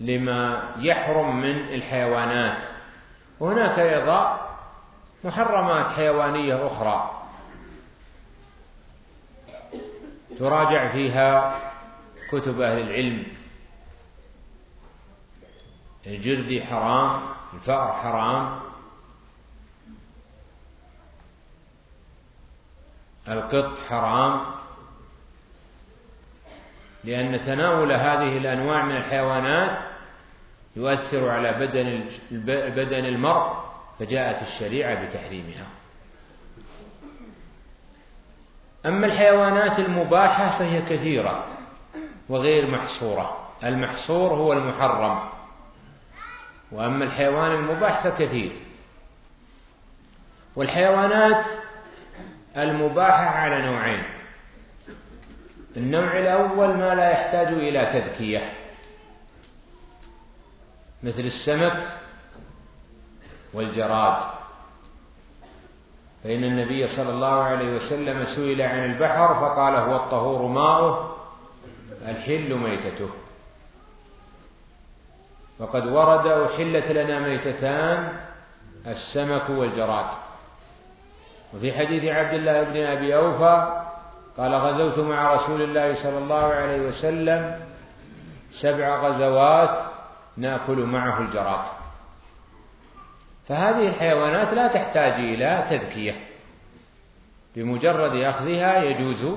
لما 0.00 0.74
يحرم 0.78 1.40
من 1.40 1.74
الحيوانات. 1.74 2.62
وهناك 3.40 3.78
أيضا 3.78 4.48
محرمات 5.24 5.86
حيوانية 5.86 6.66
أخرى. 6.66 7.19
تراجع 10.40 10.92
فيها 10.92 11.60
كتب 12.30 12.60
أهل 12.60 12.80
العلم. 12.80 13.26
الجرذي 16.06 16.64
حرام 16.64 17.20
الفأر 17.54 17.92
حرام. 17.92 18.60
القط 23.28 23.78
حرام. 23.88 24.44
لأن 27.04 27.46
تناول 27.46 27.92
هذه 27.92 28.36
الأنواع 28.36 28.84
من 28.84 28.96
الحيوانات 28.96 29.78
يؤثر 30.76 31.28
على 31.28 31.52
بدن 31.52 32.04
بدن 32.74 33.04
المرء 33.04 33.70
فجاءت 33.98 34.42
الشريعة 34.42 35.06
بتحريمها. 35.06 35.79
أما 38.86 39.06
الحيوانات 39.06 39.78
المباحة 39.78 40.58
فهي 40.58 40.82
كثيرة 40.82 41.44
وغير 42.28 42.70
محصورة. 42.70 43.48
المحصور 43.64 44.32
هو 44.32 44.52
المحرم. 44.52 45.18
وأما 46.72 47.04
الحيوان 47.04 47.52
المباح 47.52 48.04
فكثير. 48.04 48.52
والحيوانات 50.56 51.44
المباحة 52.56 53.24
على 53.24 53.66
نوعين. 53.66 54.02
النوع 55.76 56.18
الأول 56.18 56.68
ما 56.68 56.94
لا 56.94 57.10
يحتاج 57.10 57.46
إلى 57.46 57.86
تذكية. 57.86 58.52
مثل 61.02 61.20
السمك 61.20 61.98
والجراد. 63.54 64.39
فإن 66.24 66.44
النبي 66.44 66.86
صلى 66.86 67.10
الله 67.10 67.42
عليه 67.42 67.76
وسلم 67.76 68.24
سئل 68.24 68.62
عن 68.62 68.84
البحر 68.84 69.34
فقال 69.34 69.74
هو 69.74 69.96
الطهور 69.96 70.46
ماؤه 70.46 71.16
الحل 72.08 72.54
ميتته. 72.54 73.10
وقد 75.58 75.86
ورد 75.86 76.26
أحلت 76.26 76.90
لنا 76.90 77.18
ميتتان 77.20 78.12
السمك 78.86 79.50
والجراد. 79.50 80.06
وفي 81.54 81.72
حديث 81.72 82.04
عبد 82.04 82.34
الله 82.34 82.62
بن 82.62 82.76
أبي 82.76 83.16
أوفى 83.16 83.82
قال 84.38 84.54
غزوت 84.54 84.98
مع 84.98 85.34
رسول 85.34 85.62
الله 85.62 85.94
صلى 85.94 86.18
الله 86.18 86.44
عليه 86.44 86.80
وسلم 86.80 87.60
سبع 88.52 89.08
غزوات 89.08 89.78
نأكل 90.36 90.78
معه 90.78 91.20
الجراد. 91.20 91.79
فهذه 93.50 93.88
الحيوانات 93.88 94.54
لا 94.54 94.68
تحتاج 94.68 95.12
إلى 95.12 95.66
تذكية 95.70 96.14
بمجرد 97.56 98.22
أخذها 98.22 98.82
يجوز 98.82 99.36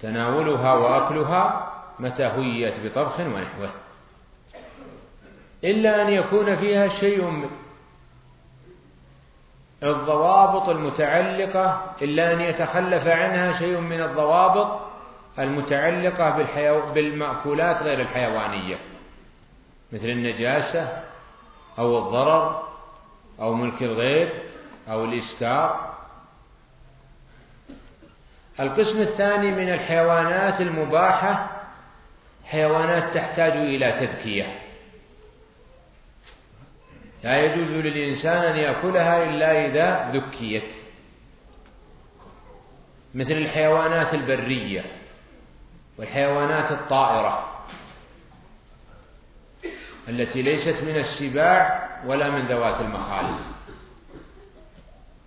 تناولها 0.00 0.74
وأكلها 0.74 1.72
متى 1.98 2.24
هيت 2.24 2.74
بطبخ 2.84 3.20
ونحوه 3.20 3.70
إلا 5.64 6.02
أن 6.02 6.08
يكون 6.08 6.56
فيها 6.56 6.88
شيء 6.88 7.24
من 7.24 7.50
الضوابط 9.82 10.68
المتعلقة 10.68 11.94
إلا 12.02 12.32
أن 12.32 12.40
يتخلف 12.40 13.06
عنها 13.06 13.58
شيء 13.58 13.80
من 13.80 14.02
الضوابط 14.02 14.80
المتعلقة. 15.38 16.92
بالمأكولات 16.94 17.82
غير 17.82 18.00
الحيوانية 18.00 18.76
مثل 19.92 20.04
النجاسة 20.04 21.13
أو 21.78 21.98
الضرر 21.98 22.68
أو 23.40 23.54
ملك 23.54 23.82
الغير 23.82 24.32
أو 24.88 25.04
الإسكار 25.04 25.94
القسم 28.60 29.00
الثاني 29.00 29.50
من 29.50 29.68
الحيوانات 29.72 30.60
المباحة 30.60 31.50
حيوانات 32.44 33.14
تحتاج 33.14 33.52
إلى 33.52 33.92
تذكية. 33.92 34.58
لا 37.24 37.44
يجوز 37.44 37.70
للإنسان 37.70 38.44
أن 38.44 38.56
يأكلها 38.56 39.30
إلا 39.30 39.66
إذا 39.66 40.10
ذكيت. 40.18 40.70
مثل 43.14 43.32
الحيوانات 43.32 44.14
البرية 44.14 44.84
والحيوانات 45.98 46.72
الطائرة. 46.72 47.53
التي 50.08 50.42
ليست 50.42 50.82
من 50.82 50.96
السباع 50.96 51.90
ولا 52.06 52.30
من 52.30 52.46
ذوات 52.46 52.80
المخالب 52.80 53.38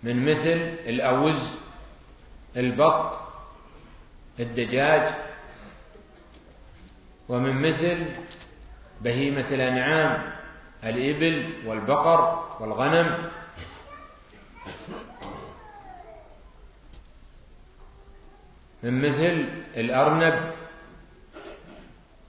من 0.02 0.30
مثل 0.30 0.74
الأوز 0.86 1.58
البط 2.56 3.18
الدجاج. 4.40 5.14
ومن 7.28 7.62
مثل 7.62 8.06
بهيمة 9.00 9.48
الأنعام 9.50 10.32
الإبل 10.84 11.52
والبقر 11.66 12.46
والغنم. 12.60 13.30
من 18.82 19.02
مثل 19.02 19.48
الأرنب 19.76 20.52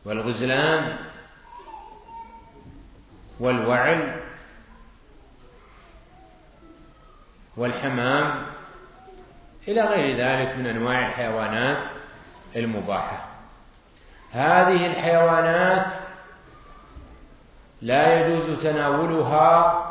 والغزلان. 0.06 1.09
والوعل 3.40 4.22
والحمام 7.58 8.46
إلى 9.68 9.82
غير 9.82 10.18
ذلك 10.18 10.58
من 10.58 10.66
أنواع 10.66 11.08
الحيوانات 11.08 11.84
المباحة. 12.56 13.26
هذه 14.32 14.86
الحيوانات 14.86 15.86
لا 17.82 18.20
يجوز 18.20 18.60
تناولها 18.64 19.86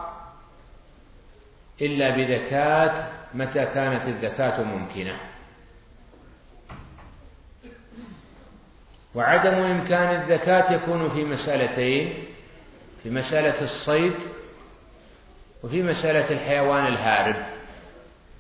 إلا 1.83 2.11
بذكاة 2.11 3.09
متى 3.35 3.67
كانت 3.67 4.07
الذكاة 4.07 4.63
ممكنة. 4.63 5.17
وعدم 9.15 9.55
إمكان 9.55 10.21
الذكاة 10.21 10.73
يكون 10.73 11.11
في 11.11 11.25
مسألتين 11.25 12.25
في 13.03 13.11
مسألة 13.11 13.65
الصيد 13.65 14.15
وفي 15.63 15.83
مسألة 15.83 16.31
الحيوان 16.31 16.87
الهارب 16.87 17.37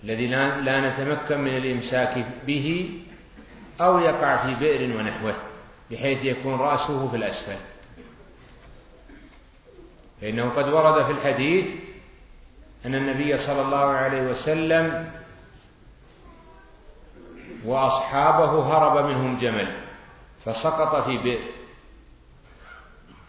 الذي 0.04 0.26
لا 0.26 0.90
نتمكن 0.90 1.40
من 1.40 1.56
الإمساك 1.56 2.26
به 2.46 2.90
أو 3.80 3.98
يقع 3.98 4.36
في 4.36 4.54
بئر 4.54 4.96
ونحوه 4.96 5.34
بحيث 5.90 6.24
يكون 6.24 6.54
رأسه 6.54 7.08
في 7.08 7.16
الأسفل. 7.16 7.56
فإنه 10.20 10.48
قد 10.50 10.68
ورد 10.68 11.04
في 11.04 11.12
الحديث 11.12 11.66
أن 12.86 12.94
النبي 12.94 13.38
صلى 13.38 13.62
الله 13.62 13.84
عليه 13.84 14.22
وسلم 14.22 15.10
وأصحابه 17.64 18.62
هرب 18.62 19.04
منهم 19.06 19.38
جمل 19.38 19.76
فسقط 20.44 21.04
في 21.04 21.18
بئر. 21.18 21.57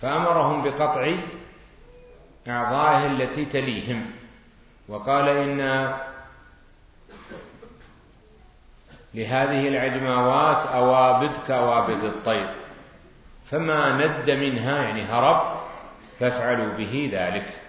فأمرهم 0.02 0.64
بقطع 0.64 1.16
أعضائه 2.47 3.06
التي 3.06 3.45
تليهم. 3.45 4.12
وقال 4.88 5.30
إن 5.30 5.93
لهذه 9.14 9.68
العجماوات 9.68 10.68
أوابد 10.68 11.32
كأوابد 11.47 12.04
الطير. 12.04 12.50
فما 13.52 14.08
ند 14.08 14.30
منها 14.30 14.84
يعني 14.84 15.04
هرب 15.04 15.60
فافعلوا 16.20 16.74
به 16.78 17.10
ذلك. 17.14 17.60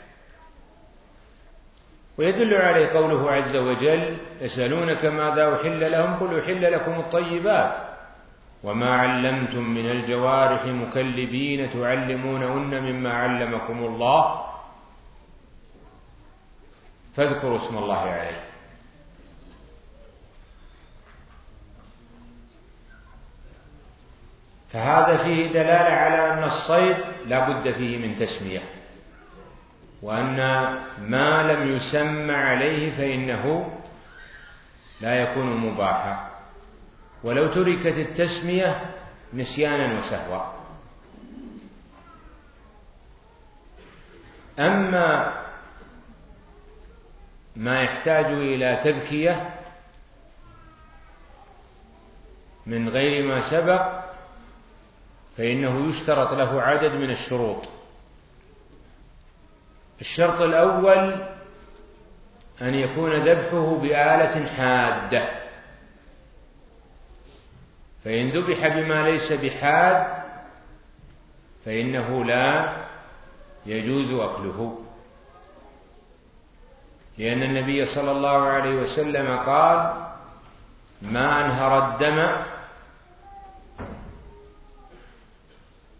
ويدل 2.18 2.54
عليه 2.54 2.86
قوله 2.86 3.30
عز 3.30 3.56
وجل 3.56 4.16
يسألونك 4.40 5.04
ماذا 5.04 5.54
أحل 5.54 5.92
لهم؟ 5.92 6.14
قل 6.14 6.38
أحل 6.38 6.72
لكم 6.72 7.00
الطيبات. 7.00 7.89
وما 8.62 8.96
علمتم 8.96 9.62
من 9.62 9.90
الجوارح 9.90 10.64
مكلبين 10.64 11.70
تعلمونهن 11.70 12.82
مما 12.82 13.12
علمكم 13.12 13.84
الله. 13.84 14.46
فاذكروا 17.16 17.56
اسم 17.56 17.78
الله 17.78 17.98
عليه. 17.98 18.40
فهذا 24.72 25.16
فيه 25.16 25.46
دلالة 25.46 25.94
على 25.94 26.32
أن 26.32 26.44
الصيد 26.44 26.96
لا 27.26 27.48
بد 27.48 27.70
فيه 27.70 27.98
من 27.98 28.16
تسمية 28.16 28.62
وأن 30.02 30.36
ما 30.98 31.52
لم 31.52 31.76
يسمى 31.76 32.34
عليه 32.34 32.96
فإنه 32.96 33.72
لا 35.00 35.14
يكون 35.22 35.56
مباحا. 35.56 36.29
ولو 37.24 37.46
تركت 37.46 37.98
التسمية 37.98 38.94
نسيانا 39.34 39.98
وسهوا. 39.98 40.52
أما 44.58 45.40
ما 47.56 47.82
يحتاج 47.82 48.24
إلى 48.24 48.80
تذكية 48.84 49.50
من 52.66 52.88
غير 52.88 53.26
ما 53.26 53.40
سبق 53.40 54.00
فإنه 55.36 55.90
يشترط 55.90 56.32
له 56.32 56.62
عدد 56.62 56.92
من 56.92 57.10
الشروط. 57.10 57.64
الشرط 60.00 60.40
الأول 60.40 61.26
أن 62.62 62.74
يكون 62.74 63.16
ذبحه 63.16 63.76
بآلة 63.76 64.46
حادة. 64.46 65.39
فإن 68.04 68.30
ذبح 68.30 68.68
بما 68.68 69.08
ليس 69.08 69.32
بحاد 69.32 70.06
فإنه 71.64 72.24
لا 72.24 72.76
يجوز 73.66 74.20
أكله. 74.20 74.78
لأن 77.18 77.42
النبي 77.42 77.86
صلى 77.86 78.10
الله 78.10 78.40
عليه 78.46 78.74
وسلم 78.74 79.38
قال 79.38 79.94
ما 81.02 81.46
أنهر 81.46 81.88
الدم 81.88 82.44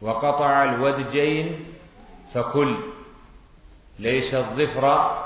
وقطع 0.01 0.64
الودجين 0.64 1.64
فكل 2.34 2.76
ليس 3.98 4.34
الظفر 4.34 5.16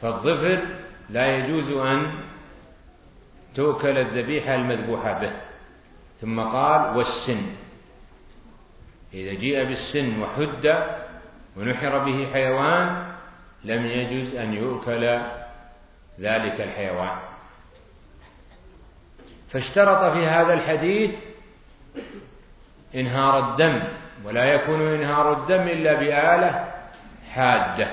فالظفر 0.00 0.66
لا 1.10 1.36
يجوز 1.36 1.70
أن 1.86 2.27
تؤكل 3.58 3.98
الذبيحة 3.98 4.54
المذبوحة 4.54 5.18
به. 5.18 5.30
ثم 6.20 6.40
قال 6.40 6.96
والسن. 6.96 7.46
إذا 9.14 9.32
جيء 9.32 9.64
بالسن 9.64 10.22
وحد 10.22 10.86
ونحر 11.56 11.98
به 11.98 12.32
حيوان 12.32 13.06
لم 13.64 13.86
يجوز 13.86 14.34
أن 14.34 14.54
يؤكل 14.54 15.20
ذلك 16.20 16.60
الحيوان. 16.60 17.18
فاشترط 19.50 20.12
في 20.12 20.26
هذا 20.26 20.54
الحديث 20.54 21.14
إنهار 22.94 23.50
الدم 23.50 23.82
ولا 24.24 24.44
يكون 24.44 24.80
إنهار 24.80 25.32
الدم 25.32 25.68
إلا 25.68 25.94
بآلة 25.94 26.72
حادة. 27.30 27.90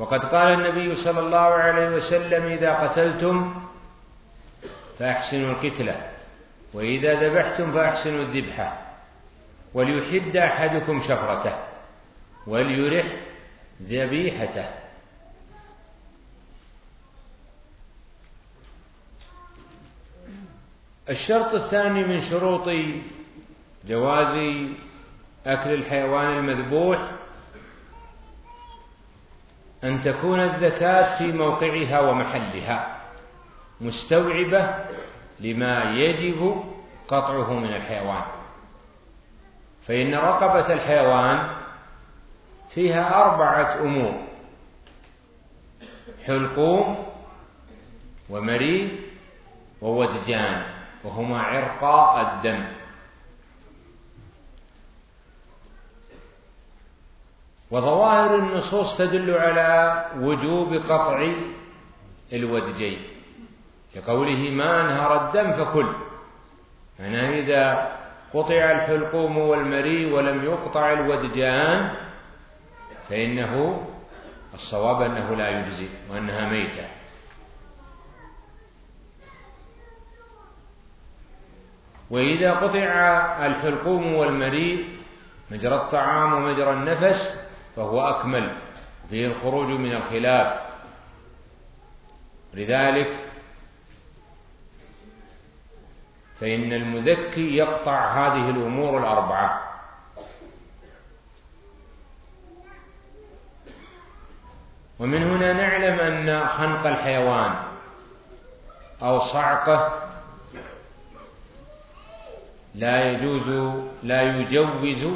وقد 0.00 0.24
قال 0.24 0.52
النبي 0.52 1.02
صلى 1.04 1.20
الله 1.20 1.38
عليه 1.38 1.88
وسلم 1.88 2.42
إذا 2.52 2.74
قتلتم 2.74 3.62
فأحسنوا 4.98 5.50
القتلة 5.52 6.10
وإذا 6.74 7.14
ذبحتم 7.14 7.72
فأحسنوا 7.72 8.22
الذبحة 8.22 8.78
وليحد 9.74 10.36
أحدكم 10.36 11.02
شفرته 11.02 11.54
وليرح 12.46 13.06
ذبيحته. 13.82 14.68
الشرط 21.10 21.54
الثاني 21.54 22.04
من 22.04 22.20
شروط 22.20 22.68
جواز 23.88 24.36
أكل 25.46 25.72
الحيوان 25.72 26.38
المذبوح 26.38 27.19
أن 29.84 30.02
تكون 30.02 30.40
الزكاة 30.40 31.18
في 31.18 31.32
موقعها 31.32 32.00
ومحلها 32.00 33.00
مستوعبة 33.80 34.74
لما 35.40 35.82
يجب 35.84 36.64
قطعه 37.08 37.52
من 37.52 37.74
الحيوان. 37.74 38.22
فإن 39.86 40.14
رقبة 40.14 40.72
الحيوان 40.72 41.56
فيها 42.74 43.24
أربعة 43.24 43.82
أمور 43.82 44.14
حلقوم 46.26 47.06
ومري 48.30 49.00
وودجان 49.82 50.62
وهما 51.04 51.42
عرقاء 51.42 52.34
الدم. 52.34 52.79
وظواهر 57.70 58.34
النصوص 58.34 58.98
تدل 58.98 59.34
على 59.34 60.04
وجوب 60.18 60.74
قطع 60.74 61.32
الودجين 62.32 62.98
كقوله 63.94 64.50
ما 64.50 64.80
انهر 64.80 65.26
الدم 65.26 65.52
فكل 65.52 65.86
يعني 66.98 67.40
إذا 67.40 67.92
قطع 68.34 68.54
الحلقوم 68.54 69.38
والمري 69.38 70.12
ولم 70.12 70.44
يقطع 70.44 70.92
الودجان 70.92 71.94
فإنه 73.08 73.86
الصواب 74.54 75.02
أنه 75.02 75.34
لا 75.34 75.48
يجزي 75.48 75.88
وأنها 76.10 76.48
ميتة. 76.48 76.88
وإذا 82.10 82.52
قطع 82.52 82.90
الحلقوم 83.46 84.14
والمريء 84.14 84.88
مجرى 85.50 85.74
الطعام 85.74 86.32
ومجرى 86.32 86.72
النفس 86.72 87.39
فهو 87.76 88.00
أكمل 88.08 88.56
فيه 89.10 89.26
الخروج 89.26 89.66
من 89.66 89.92
الخلاف. 89.92 90.60
لذلك 92.54 93.30
فإن 96.40 96.72
المذكي 96.72 97.56
يقطع 97.56 98.12
هذه 98.12 98.50
الأمور 98.50 98.98
الأربعة. 98.98 99.70
ومن 104.98 105.22
هنا 105.22 105.52
نعلم 105.52 106.00
أن 106.00 106.46
خنق 106.46 106.86
الحيوان 106.86 107.54
أو 109.02 109.20
صعقة 109.20 110.02
لا 112.74 113.10
يجوز 113.10 113.74
لا 114.02 114.22
يجوز 114.22 115.14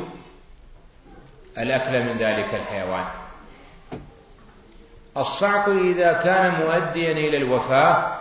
الأكل 1.59 2.03
من 2.03 2.19
ذلك 2.19 2.55
الحيوان. 2.55 3.05
الصعق 5.17 5.69
إذا 5.69 6.13
كان 6.13 6.51
مؤديا 6.55 7.13
إلى 7.13 7.37
الوفاة 7.37 8.17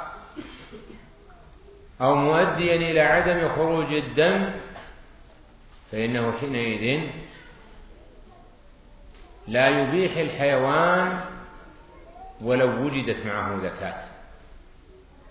أو 2.01 2.15
مؤديا 2.15 2.75
إلى 2.75 2.99
عدم 2.99 3.49
خروج 3.49 3.93
الدم 3.93 4.51
فإنه 5.91 6.31
حينئذ 6.39 7.09
لا 9.47 9.67
يبيح 9.67 10.17
الحيوان 10.17 11.19
ولو 12.41 12.85
وجدت 12.85 13.25
معه 13.25 13.57
زكاة. 13.57 14.03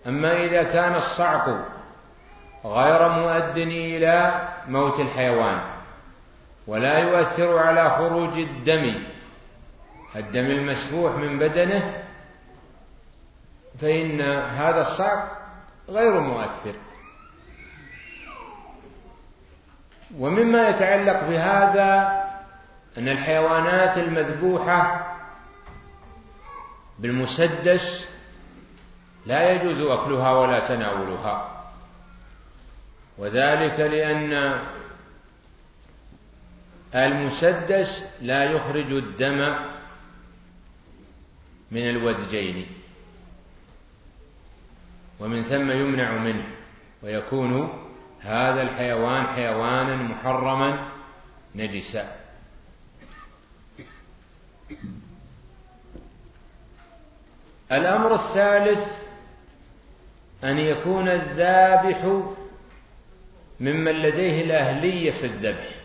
أما 0.07 0.45
إذا 0.45 0.63
كان 0.63 0.95
الصعق 0.95 1.69
غير 2.65 3.09
مؤد 3.09 3.57
إلى 3.57 4.49
موت 4.69 5.01
الحيوان 5.01 5.72
ولا 6.67 6.99
يؤثر 6.99 7.59
على 7.59 7.91
خروج 7.91 8.39
الدم. 8.39 9.05
الدم 10.17 10.47
المسفوح 10.47 11.15
من 11.17 11.39
بدنه 11.39 12.05
فإن 13.81 14.21
هذا 14.31 14.81
الصعق 14.81 15.39
غير 15.89 16.21
مؤثر. 16.21 16.75
ومما 20.19 20.69
يتعلق 20.69 21.29
بهذا 21.29 22.23
أن 22.99 23.09
الحيوانات 23.09 23.99
المذبوحة 23.99 25.09
بالمسدس 26.99 28.09
لا 29.27 29.51
يجوز 29.51 29.81
أكلها 29.81 30.33
ولا 30.33 30.69
تناولها. 30.69 31.65
وذلك 33.19 33.81
لأن 33.81 34.61
المسدس 36.95 38.05
لا 38.21 38.45
يخرج 38.45 38.93
الدم 38.93 39.55
من 41.71 41.91
الودجين 41.91 42.67
ومن 45.21 45.43
ثم 45.45 45.71
يمنع 45.71 46.19
منه 46.19 46.45
ويكون 47.03 47.83
هذا 48.21 48.63
الحيوان 48.63 49.27
حيوانا 49.27 49.97
محرما 49.97 50.89
نجسا. 51.55 52.17
الأمر 57.73 58.15
الثالث 58.15 58.89
أن 60.45 60.59
يكون 60.59 61.09
الذابح 61.09 62.23
ممن 63.61 63.93
لديه 63.93 64.45
الأهلية 64.45 65.11
في 65.11 65.27
الذبح. 65.27 65.82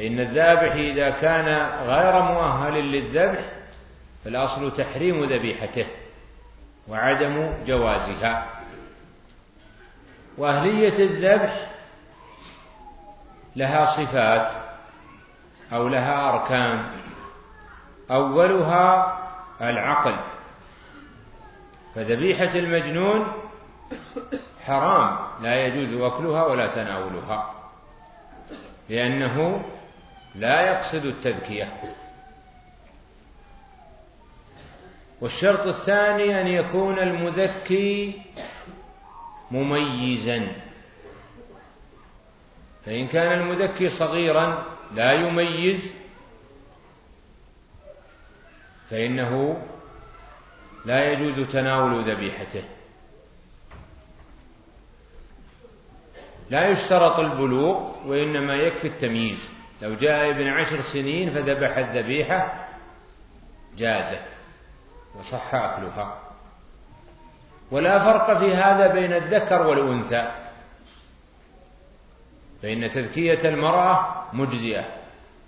فإن 0.00 0.20
الذابح 0.20 0.72
إذا 0.72 1.10
كان 1.10 1.48
غير 1.86 2.22
مؤهل 2.22 2.72
للذبح 2.72 3.40
فالأصل 4.24 4.76
تحريم 4.76 5.24
ذبيحته 5.24 5.86
وعدم 6.88 7.52
جوازها. 7.66 8.46
وأهلية 10.38 11.04
الذبح 11.04 11.70
لها 13.56 13.86
صفات 13.86 14.50
أو 15.72 15.88
لها 15.88 16.30
أركان. 16.30 16.90
أولها 18.10 19.18
العقل. 19.60 20.16
فذبيحة 21.94 22.54
المجنون 22.58 23.26
حرام 24.66 25.18
لا 25.42 25.66
يجوز 25.66 26.00
أكلها 26.02 26.46
ولا 26.46 26.66
تناولها 26.66 27.54
لأنه 28.88 29.64
لا 30.34 30.60
يقصد 30.60 31.04
التذكية. 31.04 31.72
والشرط 35.20 35.66
الثاني 35.66 36.40
أن 36.40 36.48
يكون 36.48 36.98
المذكي 36.98 38.22
مميزا. 39.50 40.48
فإن 42.84 43.06
كان 43.06 43.40
المذكي 43.40 43.88
صغيرا 43.88 44.64
لا 44.94 45.12
يميز 45.12 45.92
فإنه 48.90 49.62
لا 50.84 51.12
يجوز 51.12 51.48
تناول 51.48 52.10
ذبيحته. 52.10 52.64
لا 56.50 56.68
يشترط 56.68 57.18
البلوغ 57.18 58.08
وإنما 58.08 58.54
يكفي 58.54 58.86
التمييز. 58.86 59.59
لو 59.82 59.94
جاء 59.94 60.30
ابن 60.30 60.46
عشر 60.48 60.82
سنين 60.82 61.30
فذبح 61.30 61.78
الذبيحة 61.78 62.68
جازت 63.76 64.24
وصح 65.18 65.54
أكلها. 65.54 66.18
ولا 67.70 67.98
فرق 67.98 68.38
في 68.38 68.54
هذا 68.54 68.86
بين 68.86 69.12
الذكر 69.12 69.66
والأنثى. 69.66 70.32
فإن 72.62 72.90
تذكية 72.90 73.48
المرأة 73.48 74.24
مجزئة 74.32 74.84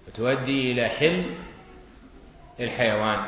وتؤدي 0.08 0.72
إلى 0.72 0.88
حل 0.88 1.34
الحيوان. 2.60 3.26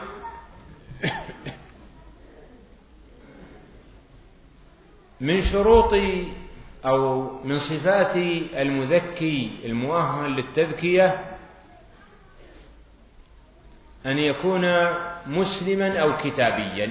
من 5.21 5.43
شروط 5.43 5.95
أو 6.87 7.31
من 7.45 7.59
صفات 7.59 8.17
المذكي 8.57 9.51
المؤهل 9.65 10.31
للتذكية 10.31 11.25
أن 14.07 14.19
يكون 14.19 14.67
مسلما 15.27 15.99
أو 15.99 16.17
كتابيا. 16.17 16.91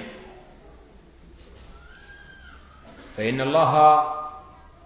فإن 3.16 3.40
الله 3.40 4.02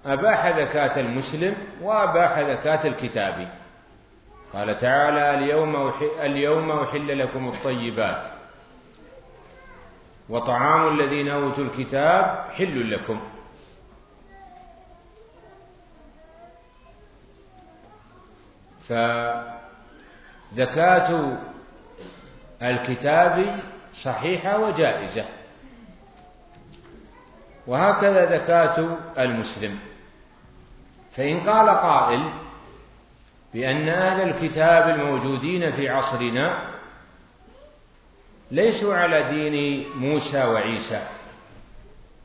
أباح 0.07 0.51
زكاة 0.51 1.01
المسلم 1.01 1.57
وأباح 1.83 2.41
زكاة 2.41 2.87
الكتابي 2.87 3.49
قال 4.53 4.79
تعالى 4.81 5.35
اليوم 5.35 5.93
اليوم 6.21 6.71
أحل 6.71 7.19
لكم 7.19 7.49
الطيبات 7.49 8.23
وطعام 10.29 11.01
الذين 11.01 11.29
أوتوا 11.29 11.65
الكتاب 11.65 12.45
حل 12.57 12.91
لكم. 12.91 13.21
فزكاة 20.53 21.39
الكتاب 22.63 23.61
صحيحة 24.03 24.59
وجائزة. 24.59 25.25
وهكذا 27.67 28.39
زكاة 28.39 28.97
المسلم. 29.19 29.79
فإن 31.17 31.41
قال 31.41 31.69
قائل 31.69 32.31
بأن 33.55 33.89
أهل 33.89 34.29
الكتاب 34.29 34.89
الموجودين 34.89 35.73
في 35.73 35.89
عصرنا 35.89 36.59
ليسوا 38.51 38.97
على 38.97 39.23
دين 39.23 39.87
موسى 39.97 40.45
وعيسى 40.45 41.07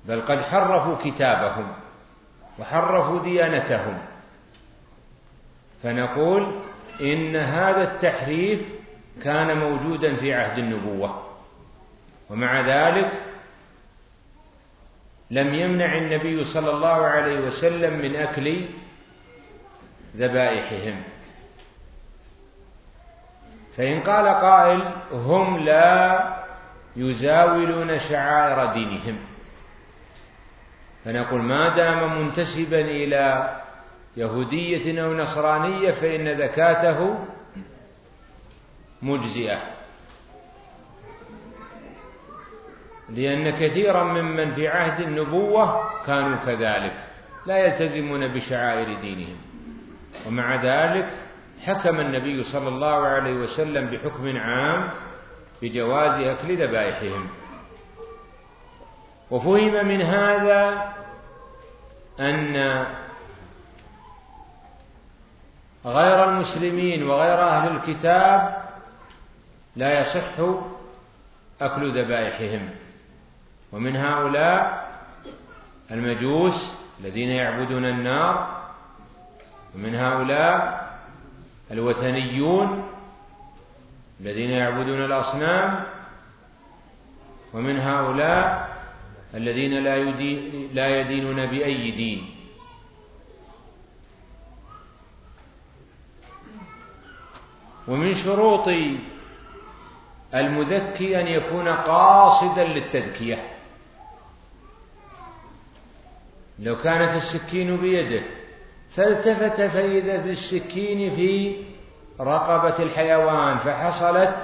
بل 0.05 0.21
قد 0.21 0.41
حرفوا 0.41 0.95
كتابهم 1.03 1.73
وحرفوا 2.59 3.23
ديانتهم. 3.23 4.12
فنقول 5.83 6.51
إن 7.01 7.35
هذا 7.35 7.83
التحريف 7.83 8.61
كان 9.23 9.57
موجودا 9.57 10.15
في 10.15 10.33
عهد 10.33 10.57
النبوة. 10.57 11.23
ومع 12.29 12.61
ذلك 12.61 13.11
لم 15.31 15.53
يمنع 15.53 15.97
النبي 15.97 16.43
صلى 16.43 16.69
الله 16.69 17.05
عليه 17.05 17.39
وسلم 17.39 17.99
من 17.99 18.15
أكل 18.15 18.65
ذبائحهم. 20.17 21.03
فإن 23.77 23.99
قال 23.99 24.27
قائل 24.27 24.81
هم 25.11 25.59
لا 25.59 26.43
يزاولون 26.95 27.99
شعائر 27.99 28.73
دينهم. 28.73 29.17
فنقول 31.05 31.41
ما 31.41 31.75
دام 31.75 32.21
منتسبا 32.21 32.81
إلى 32.81 33.62
يهودية 34.17 35.03
أو 35.03 35.13
نصرانية 35.13 35.91
فإن 35.91 36.37
زكاته 36.37 37.25
مجزئة. 39.01 39.61
لأن 43.09 43.49
كثيرا 43.49 44.03
ممن 44.03 44.51
في 44.51 44.67
عهد 44.67 45.01
النبوة 45.01 45.89
كانوا 46.05 46.37
كذلك 46.45 46.93
لا 47.45 47.57
يلتزمون 47.57 48.27
بشعائر 48.27 48.99
دينهم. 48.99 49.37
ومع 50.27 50.55
ذلك 50.55 51.09
حكم 51.65 51.99
النبي 51.99 52.43
صلى 52.43 52.67
الله 52.67 52.95
عليه 53.07 53.33
وسلم 53.33 53.85
بحكم 53.85 54.37
عام 54.37 54.89
بجواز 55.61 56.21
أكل 56.21 56.63
ذبائحهم. 56.63 57.27
وفهم 59.31 59.87
من 59.87 60.01
هذا 60.01 60.93
أن 62.19 62.85
غير 65.85 66.29
المسلمين 66.29 67.03
وغير 67.03 67.41
أهل 67.47 67.75
الكتاب 67.75 68.63
لا 69.75 69.99
يصح 70.01 70.39
أكل 71.61 72.01
ذبائحهم. 72.01 72.69
ومن 73.71 73.95
هؤلاء 73.95 74.87
المجوس 75.91 76.73
الذين 76.99 77.29
يعبدون 77.29 77.85
النار 77.85 78.63
ومن 79.75 79.95
هؤلاء 79.95 80.83
الوثنيون 81.71 82.89
الذين 84.19 84.49
يعبدون 84.49 85.05
الأصنام 85.05 85.83
ومن 87.53 87.79
هؤلاء 87.79 88.73
الذين 89.33 89.83
لا, 89.83 89.95
يدين 89.95 90.69
لا 90.73 90.99
يدينون 90.99 91.45
بأي 91.45 91.91
دين. 91.91 92.32
ومن 97.87 98.15
شروط 98.15 98.67
المذكي 100.35 101.21
أن 101.21 101.27
يكون 101.27 101.67
قاصدا 101.67 102.63
للتذكية. 102.63 103.43
لو 106.59 106.75
كانت 106.75 107.15
السكين 107.15 107.77
بيده 107.77 108.23
فالتفت 108.95 109.61
فإذا 109.61 110.17
بالسكين 110.17 111.15
في 111.15 111.63
رقبة 112.19 112.83
الحيوان 112.83 113.57
فحصلت 113.57 114.35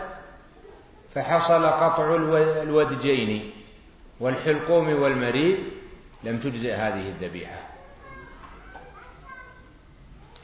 فحصل 1.16 1.66
قطع 1.66 2.16
الودجين 2.64 3.52
والحلقوم 4.20 5.02
والمريء. 5.02 5.64
لم 6.24 6.38
تجزئ 6.38 6.74
هذه 6.74 7.10
الذبيحة. 7.10 7.69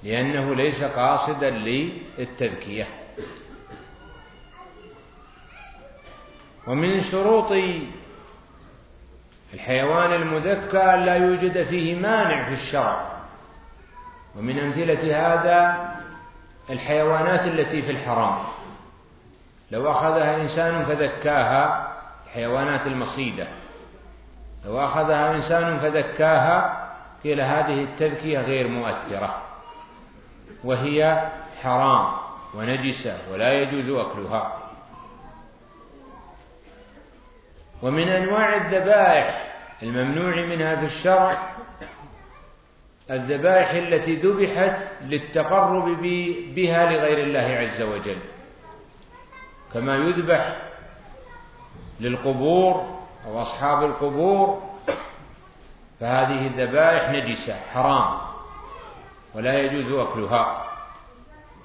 لأنه 0.05 0.55
ليس 0.55 0.83
قاصدا 0.83 1.49
للتذكية. 1.49 2.87
ومن 6.67 7.01
شروط 7.01 7.51
الحيوان 9.53 10.13
المذكى 10.13 11.05
لا 11.05 11.15
يوجد 11.15 11.63
فيه 11.63 11.99
مانع 11.99 12.47
في 12.47 12.53
الشرع. 12.53 13.07
ومن 14.35 14.59
أمثلة 14.59 15.17
هذا 15.17 15.89
الحيوانات 16.69 17.41
التي 17.41 17.81
في 17.81 17.91
الحرام. 17.91 18.37
لو 19.71 19.91
أخذها 19.91 20.41
إنسان 20.41 20.85
فذكاها 20.85 21.93
الحيوانات 22.25 22.87
المصيدة. 22.87 23.47
لو 24.65 24.79
أخذها 24.79 25.31
إنسان 25.31 25.79
فذكاها 25.79 26.87
قيل 27.23 27.41
هذه 27.41 27.83
التذكية 27.83 28.39
غير 28.39 28.67
مؤثرة. 28.67 29.44
وهي 30.65 31.29
حرام 31.61 32.13
ونجسة 32.55 33.31
ولا 33.31 33.53
يجوز 33.53 33.89
أكلها. 33.89 34.57
ومن 37.81 38.07
أنواع 38.09 38.55
الذبائح 38.55 39.53
الممنوع 39.83 40.45
منها 40.45 40.75
في 40.75 40.85
الشرع 40.85 41.37
الذبائح 43.11 43.69
التي 43.71 44.15
ذبحت 44.15 44.77
للتقرب 45.01 46.01
بها 46.55 46.91
لغير 46.91 47.23
الله 47.23 47.57
عز 47.57 47.81
وجل. 47.81 48.19
كما 49.73 49.95
يذبح 49.95 50.55
للقبور 51.99 52.99
أو 53.27 53.41
أصحاب 53.41 53.83
القبور 53.83 54.63
فهذه 55.99 56.47
الذبائح 56.47 57.09
نجسة 57.09 57.59
حرام. 57.59 58.24
ولا 59.35 59.59
يجوز 59.59 59.91
أكلها 59.91 60.65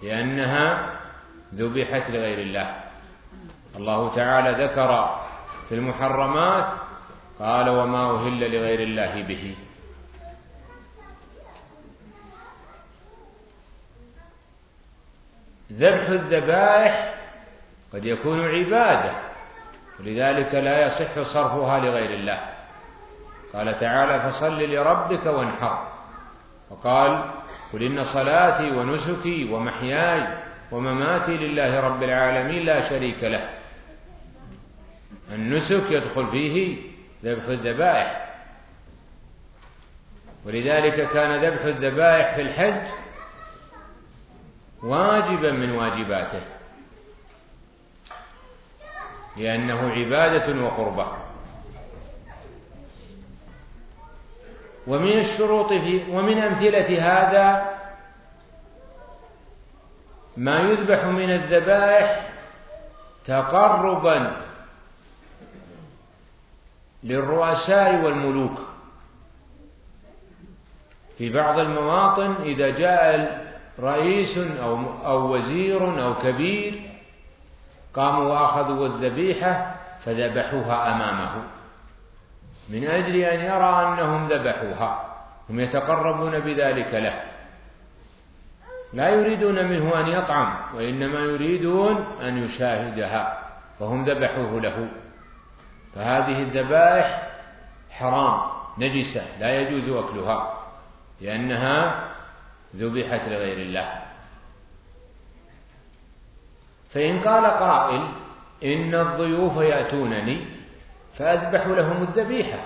لأنها 0.02 0.92
ذبحت 1.54 2.10
لغير 2.10 2.38
الله. 2.38 2.74
الله 3.76 4.14
تعالى 4.14 4.64
ذكر 4.64 5.20
في 5.68 5.74
المحرمات 5.74 6.68
قال 7.38 7.68
وما 7.68 8.14
أهل 8.14 8.52
لغير 8.52 8.80
الله 8.80 9.22
به. 9.22 9.56
ذبح 15.72 16.08
الذبائح 16.08 17.14
قد 17.92 18.04
يكون 18.04 18.48
عبادة 18.48 19.12
ولذلك 20.00 20.54
لا 20.54 20.86
يصح 20.86 21.32
صرفها 21.34 21.80
لغير 21.80 22.14
الله. 22.14 22.40
قال 23.52 23.80
تعالى 23.80 24.20
فصل 24.20 24.62
لربك 24.62 25.26
وانحر. 25.26 25.88
وقال 26.70 27.39
قل 27.72 27.82
إن 27.82 28.04
صلاتي 28.04 28.70
ونسكي 28.70 29.52
ومحياي 29.52 30.38
ومماتي 30.72 31.36
لله 31.36 31.80
رب 31.80 32.02
العالمين 32.02 32.66
لا 32.66 32.88
شريك 32.88 33.24
له. 33.24 33.48
النسك 35.32 35.90
يدخل 35.90 36.30
فيه 36.30 36.76
ذبح 37.24 37.44
الذبائح. 37.44 38.34
ولذلك 40.46 41.08
كان 41.12 41.44
ذبح 41.44 41.64
الذبائح 41.64 42.34
في 42.34 42.42
الحج 42.42 42.86
واجبا 44.82 45.52
من 45.52 45.70
واجباته. 45.70 46.42
لأنه 49.36 49.90
عبادة 49.90 50.64
وقربة. 50.64 51.29
ومن 54.86 55.18
الشروط 55.18 55.72
في 55.72 56.10
ومن 56.10 56.38
أمثلة 56.38 57.02
هذا 57.02 57.70
ما 60.36 60.60
يذبح 60.60 61.04
من 61.04 61.30
الذبائح 61.30 62.30
تقربا 63.24 64.36
للرؤساء 67.02 68.04
والملوك. 68.04 68.58
في 71.18 71.32
بعض 71.32 71.58
المواطن 71.58 72.34
إذا 72.42 72.70
جاء 72.70 73.40
رئيس 73.80 74.38
أو 74.38 74.78
أو 75.04 75.34
وزير 75.34 76.04
أو 76.04 76.14
كبير 76.14 76.90
قاموا 77.94 78.24
وأخذوا 78.24 78.86
الذبيحة 78.86 79.74
فذبحوها 80.04 80.92
أمامه. 80.92 81.59
من 82.70 82.84
أجل 82.84 83.16
أن 83.16 83.40
يرى 83.40 83.86
أنهم 83.86 84.28
ذبحوها 84.28 85.16
هم 85.50 85.60
يتقربون 85.60 86.40
بذلك 86.40 86.94
له. 86.94 87.22
لا 88.92 89.08
يريدون 89.08 89.64
منه 89.64 90.00
أن 90.00 90.06
يطعم 90.06 90.76
وإنما 90.76 91.18
يريدون 91.18 92.04
أن 92.22 92.44
يشاهدها 92.44 93.38
فهم 93.78 94.04
ذبحوه 94.04 94.60
له. 94.60 94.88
فهذه 95.94 96.42
الذبائح 96.42 97.30
حرام 97.90 98.40
نجسة 98.78 99.38
لا 99.40 99.60
يجوز 99.60 99.88
أكلها 100.04 100.58
لأنها 101.20 102.08
ذبحت 102.76 103.28
لغير 103.28 103.58
الله. 103.58 104.02
فإن 106.94 107.20
قال 107.20 107.46
قائل 107.46 108.08
إن 108.64 108.94
الضيوف 108.94 109.56
يأتونني 109.56 110.46
فأذبح 111.20 111.66
لهم 111.66 112.02
الذبيحة. 112.02 112.58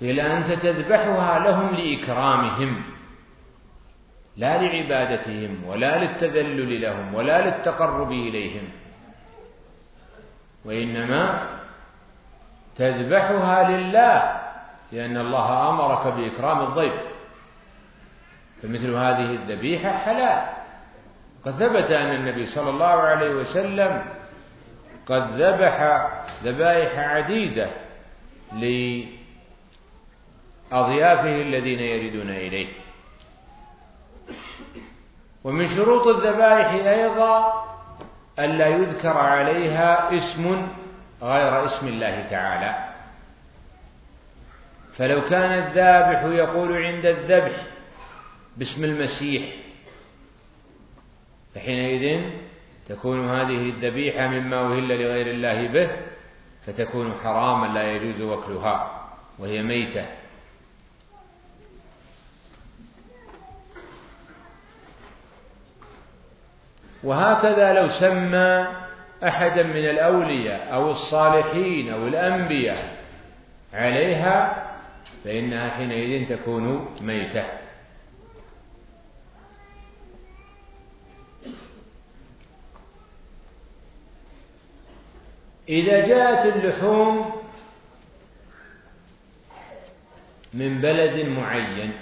قيل 0.00 0.20
أنت 0.20 0.52
تذبحها 0.52 1.38
لهم 1.38 1.74
لإكرامهم 1.74 2.82
لا 4.36 4.62
لعبادتهم 4.62 5.64
ولا 5.66 6.04
للتذلل 6.04 6.82
لهم 6.82 7.14
ولا 7.14 7.46
للتقرب 7.46 8.10
إليهم. 8.12 8.68
وإنما 10.64 11.48
تذبحها 12.76 13.70
لله 13.70 14.40
لأن 14.92 15.16
الله 15.16 15.70
أمرك 15.70 16.06
بإكرام 16.06 16.60
الضيف. 16.60 17.00
فمثل 18.62 18.94
هذه 18.94 19.30
الذبيحة 19.30 19.90
حلال. 19.90 20.46
قد 21.44 21.52
ثبت 21.52 21.90
أن 21.90 22.14
النبي 22.14 22.46
صلى 22.46 22.70
الله 22.70 22.86
عليه 22.86 23.30
وسلم 23.30 24.17
قد 25.08 25.40
ذبح 25.42 26.08
ذبائح 26.44 26.98
عديدة 26.98 27.70
لأضيافه 30.72 31.42
الذين 31.42 31.80
يردون 31.80 32.30
إليه. 32.30 32.68
ومن 35.44 35.68
شروط 35.68 36.06
الذبائح 36.06 36.70
أيضا 36.70 37.64
ألا 38.38 38.66
يذكر 38.66 39.16
عليها 39.16 40.16
اسم 40.16 40.68
غير 41.22 41.64
اسم 41.64 41.88
الله 41.88 42.26
تعالى. 42.30 42.88
فلو 44.96 45.20
كان 45.28 45.58
الذابح 45.58 46.22
يقول 46.22 46.84
عند 46.84 47.06
الذبح 47.06 47.66
باسم 48.56 48.84
المسيح 48.84 49.44
فحينئذ 51.54 52.22
تكون 52.88 53.28
هذه 53.28 53.70
الذبيحة 53.70 54.26
مما 54.26 54.60
أهل 54.60 54.88
لغير 54.88 55.26
الله 55.26 55.66
به 55.68 55.90
فتكون 56.66 57.14
حراما 57.24 57.66
لا 57.66 57.92
يجوز 57.92 58.20
وكلها 58.20 59.08
وهي 59.38 59.62
ميتة. 59.62 60.06
وهكذا 67.02 67.72
لو 67.72 67.88
سمى 67.88 68.66
أحدا 69.24 69.62
من 69.62 69.90
الأولياء 69.90 70.74
أو 70.74 70.90
الصالحين 70.90 71.92
أو 71.92 72.06
الأنبياء 72.06 72.96
عليها 73.72 74.64
فإنها 75.24 75.70
حينئذ 75.70 76.28
تكون 76.28 76.94
ميتة. 77.00 77.57
إذا 85.68 86.06
جاءت 86.06 86.56
اللحوم 86.56 87.32
من 90.54 90.80
بلد 90.80 91.26
معين 91.26 91.92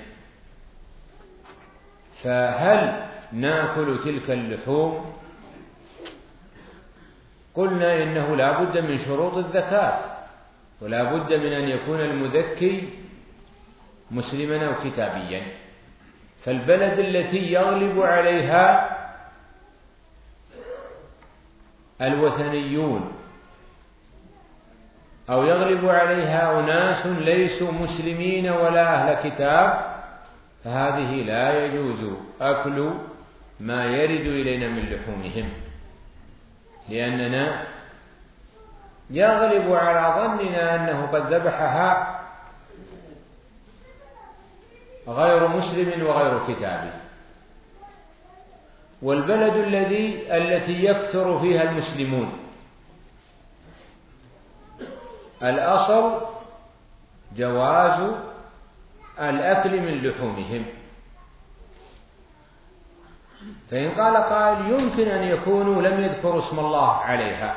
فهل 2.22 3.06
نأكل 3.32 3.98
تلك 4.04 4.30
اللحوم؟ 4.30 5.16
قلنا 7.54 8.02
إنه 8.02 8.36
لا 8.36 8.62
بد 8.62 8.78
من 8.78 8.98
شروط 8.98 9.34
الزكاة 9.34 10.16
ولا 10.80 11.12
بد 11.12 11.32
من 11.32 11.52
أن 11.52 11.68
يكون 11.68 12.00
المذكي 12.00 12.88
مسلما 14.10 14.66
أو 14.66 14.74
كتابيا. 14.84 15.42
فالبلد 16.44 16.98
التي 16.98 17.52
يغلب 17.52 18.02
عليها 18.02 18.96
الوثنيون. 22.02 23.15
أو 25.30 25.44
يغلب 25.44 25.88
عليها 25.88 26.60
أناس 26.60 27.06
ليسوا 27.06 27.72
مسلمين 27.72 28.50
ولا 28.50 28.94
أهل 28.94 29.30
كتاب 29.30 29.96
فهذه 30.64 31.12
لا 31.14 31.64
يجوز 31.64 32.12
أكل 32.40 32.90
ما 33.60 33.84
يرد 33.84 34.26
إلينا 34.26 34.68
من 34.68 34.82
لحومهم. 34.90 35.48
لأننا 36.88 37.66
يغلب 39.10 39.72
على 39.72 40.14
ظننا 40.20 40.74
أنه 40.74 41.06
قد 41.06 41.34
ذبحها 41.34 42.20
غير 45.08 45.48
مسلم 45.48 46.06
وغير 46.06 46.54
كتابي 46.54 46.90
والبلد 49.02 49.56
الذي 49.56 50.36
التي 50.36 50.84
يكثر 50.84 51.40
فيها 51.40 51.62
المسلمون 51.62 52.45
الأصل 55.42 56.20
جواز 57.36 58.10
الأكل 59.20 59.80
من 59.80 60.08
لحومهم. 60.08 60.64
فإن 63.70 63.90
قال 63.90 64.16
قائل 64.16 64.66
يمكن 64.66 65.08
أن 65.08 65.22
يكونوا 65.22 65.82
لم 65.82 66.00
يذكروا 66.00 66.40
اسم 66.40 66.58
الله 66.58 66.92
عليها. 66.92 67.54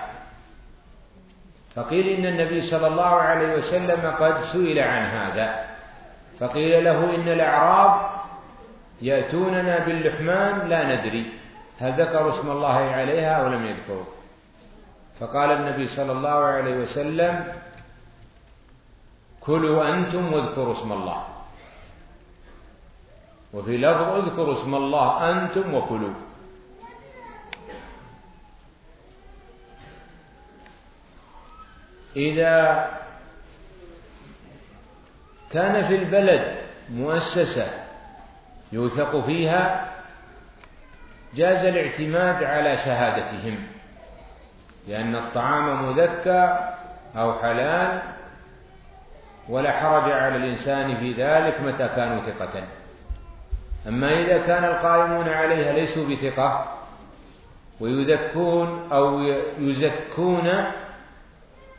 فقيل 1.75 2.07
إن 2.07 2.25
النبي 2.25 2.61
صلى 2.61 2.87
الله 2.87 3.15
عليه 3.15 3.53
وسلم 3.53 4.11
قد 4.19 4.43
سئل 4.43 4.79
عن 4.79 5.03
هذا. 5.03 5.65
فقيل 6.39 6.83
له 6.83 7.15
إن 7.15 7.27
الأعراب 7.27 8.09
يأتوننا 9.01 9.85
باللحمان 9.85 10.67
لا 10.67 10.95
ندري 10.95 11.33
هل 11.79 12.01
ذكروا 12.01 12.39
اسم 12.39 12.51
الله 12.51 12.77
عليها 12.91 13.33
أو 13.33 13.47
لم 13.47 13.65
يذكروا. 13.65 14.05
فقال 15.19 15.51
النبي 15.51 15.87
صلى 15.87 16.11
الله 16.11 16.45
عليه 16.45 16.75
وسلم 16.75 17.45
كلوا 19.49 19.95
أنتم 19.95 20.33
واذكروا 20.33 20.73
اسم 20.73 20.91
الله. 20.91 21.23
وفي 23.53 23.77
لفظ 23.77 24.01
اذكروا 24.01 24.53
اسم 24.61 24.75
الله 24.75 25.31
أنتم 25.31 25.73
وكلوا. 25.73 26.13
إذا 32.15 32.89
كان 35.51 35.87
في 35.87 35.95
البلد 35.95 36.57
مؤسسة 36.89 37.67
يوثق 38.71 39.25
فيها 39.25 39.93
جاز 41.33 41.65
الاعتماد 41.65 42.43
على 42.43 42.77
شهادتهم 42.77 43.67
لأن 44.87 45.15
الطعام 45.15 45.85
مذكى 45.85 46.71
أو 47.15 47.33
حلال 47.33 48.18
ولا 49.49 49.71
حرج 49.71 50.11
على 50.11 50.35
الإنسان 50.35 50.95
في 50.95 51.13
ذلك 51.13 51.61
متى 51.61 51.87
كانوا 51.87 52.19
ثقة. 52.19 52.63
أما 53.87 54.19
إذا 54.19 54.37
كان 54.37 54.65
القائمون 54.65 55.29
عليها 55.29 55.73
ليسوا 55.73 56.09
بثقة 56.09 56.77
ويذكون 57.79 58.91
أو 58.91 59.19
يزكون 59.59 60.49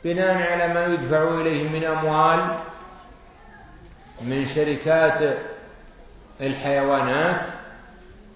بناء 0.05 0.37
على 0.37 0.75
ما 0.75 0.87
يدفع 0.87 1.41
إليهم 1.41 1.73
من 1.73 1.85
أموال 1.85 2.57
من 4.23 4.47
شركات 4.47 5.39
الحيوانات 6.41 7.41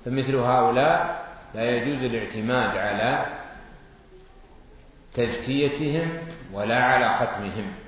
فمثل 0.04 0.36
هؤلاء 0.36 1.24
لا 1.54 1.70
يجوز 1.70 2.04
الاعتماد 2.04 2.76
على 2.76 3.26
تزكيتهم 5.14 6.18
ولا 6.52 6.84
على 6.84 7.08
ختمهم. 7.08 7.83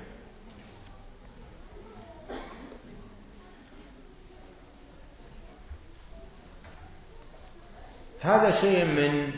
هذا 8.21 8.51
شيء 8.61 8.85
من 8.85 9.31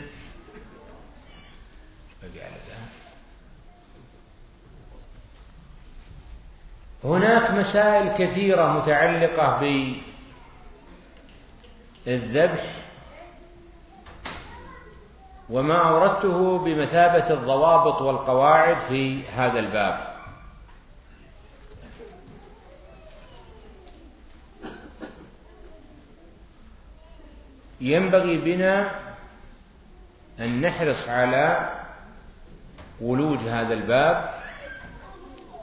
هناك 7.04 7.50
مسائل 7.50 8.08
كثيرة 8.18 8.72
متعلقة 8.72 9.60
بالذبح 12.06 12.74
وما 15.50 15.88
أوردته 15.88 16.58
بمثابة 16.58 17.30
الضوابط 17.30 18.02
والقواعد 18.02 18.76
في 18.88 19.22
هذا 19.24 19.58
الباب. 19.58 20.19
ينبغي 27.80 28.36
بنا 28.38 28.90
أن 30.40 30.60
نحرص 30.60 31.08
على 31.08 31.70
ولوج 33.00 33.38
هذا 33.38 33.74
الباب 33.74 34.30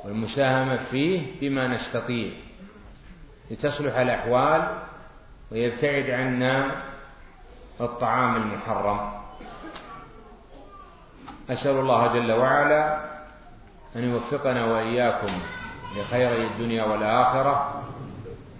والمساهمة 0.05 0.77
فيه 0.91 1.39
بما 1.41 1.67
نستطيع 1.67 2.31
لتصلح 3.51 3.95
الأحوال 3.95 4.77
ويبتعد 5.51 6.09
عنا 6.09 6.83
الطعام 7.81 8.35
المحرم. 8.35 9.11
أسأل 11.49 11.79
الله 11.79 12.13
جل 12.13 12.31
وعلا 12.31 12.99
أن 13.95 14.03
يوفقنا 14.03 14.65
وإياكم 14.65 15.33
لخير 15.97 16.47
الدنيا 16.51 16.83
والآخرة 16.83 17.76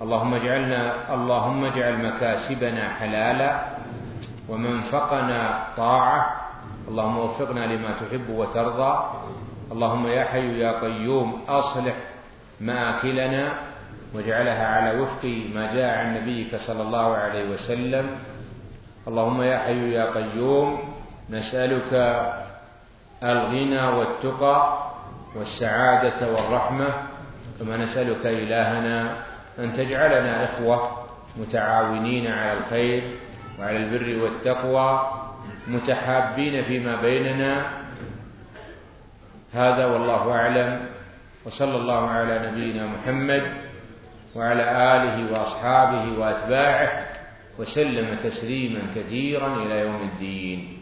اللهم 0.01 0.33
اجعلنا 0.33 1.13
اللهم 1.13 1.65
اجعل 1.65 2.05
مكاسبنا 2.05 2.89
حلالا 2.89 3.51
ومنفقنا 4.49 5.67
طاعة. 5.77 6.21
اللهم 6.87 7.17
وفقنا 7.17 7.65
لما 7.65 7.91
تحب 8.01 8.29
وترضى. 8.29 8.93
اللهم 9.71 10.07
يا 10.07 10.23
حي 10.23 10.59
يا 10.59 10.71
قيوم 10.81 11.41
أصلح 11.49 11.95
مآكلنا 12.61 13.53
واجعلها 14.13 14.67
على 14.67 14.99
وفق 15.01 15.25
ما 15.55 15.73
جاء 15.73 15.89
عن 15.97 16.07
نبيك 16.21 16.55
صلى 16.55 16.81
الله 16.81 17.15
عليه 17.15 17.49
وسلم. 17.49 18.05
اللهم 19.07 19.41
يا 19.41 19.57
حي 19.57 19.91
يا 19.91 20.05
قيوم 20.13 20.93
نسألك 21.29 21.93
الغنى 23.23 23.83
والتقى 23.87 24.59
والسعادة 25.35 26.19
والرحمة 26.33 26.89
كما 27.59 27.77
نسألك 27.77 28.25
إلهنا 28.25 29.25
أن 29.59 29.73
تجعلنا 29.73 30.43
إخوة 30.43 31.05
متعاونين 31.37 32.27
على 32.27 32.53
الخير 32.53 33.03
وعلى 33.59 33.77
البر 33.77 34.23
والتقوى 34.23 35.11
متحابين 35.67 36.63
فيما 36.63 37.01
بيننا. 37.01 37.65
هذا 39.53 39.85
والله 39.85 40.31
أعلم. 40.31 40.85
وصلى 41.45 41.75
الله 41.75 42.09
على 42.09 42.51
نبينا 42.51 42.85
محمد 42.85 43.43
وعلى 44.35 44.63
آله 44.63 45.31
وأصحابه 45.31 46.19
وأتباعه 46.19 47.07
وسلم 47.59 48.15
تسليما 48.23 48.79
كثيرا 48.95 49.55
إلى 49.55 49.79
يوم 49.79 50.01
الدين. 50.01 50.76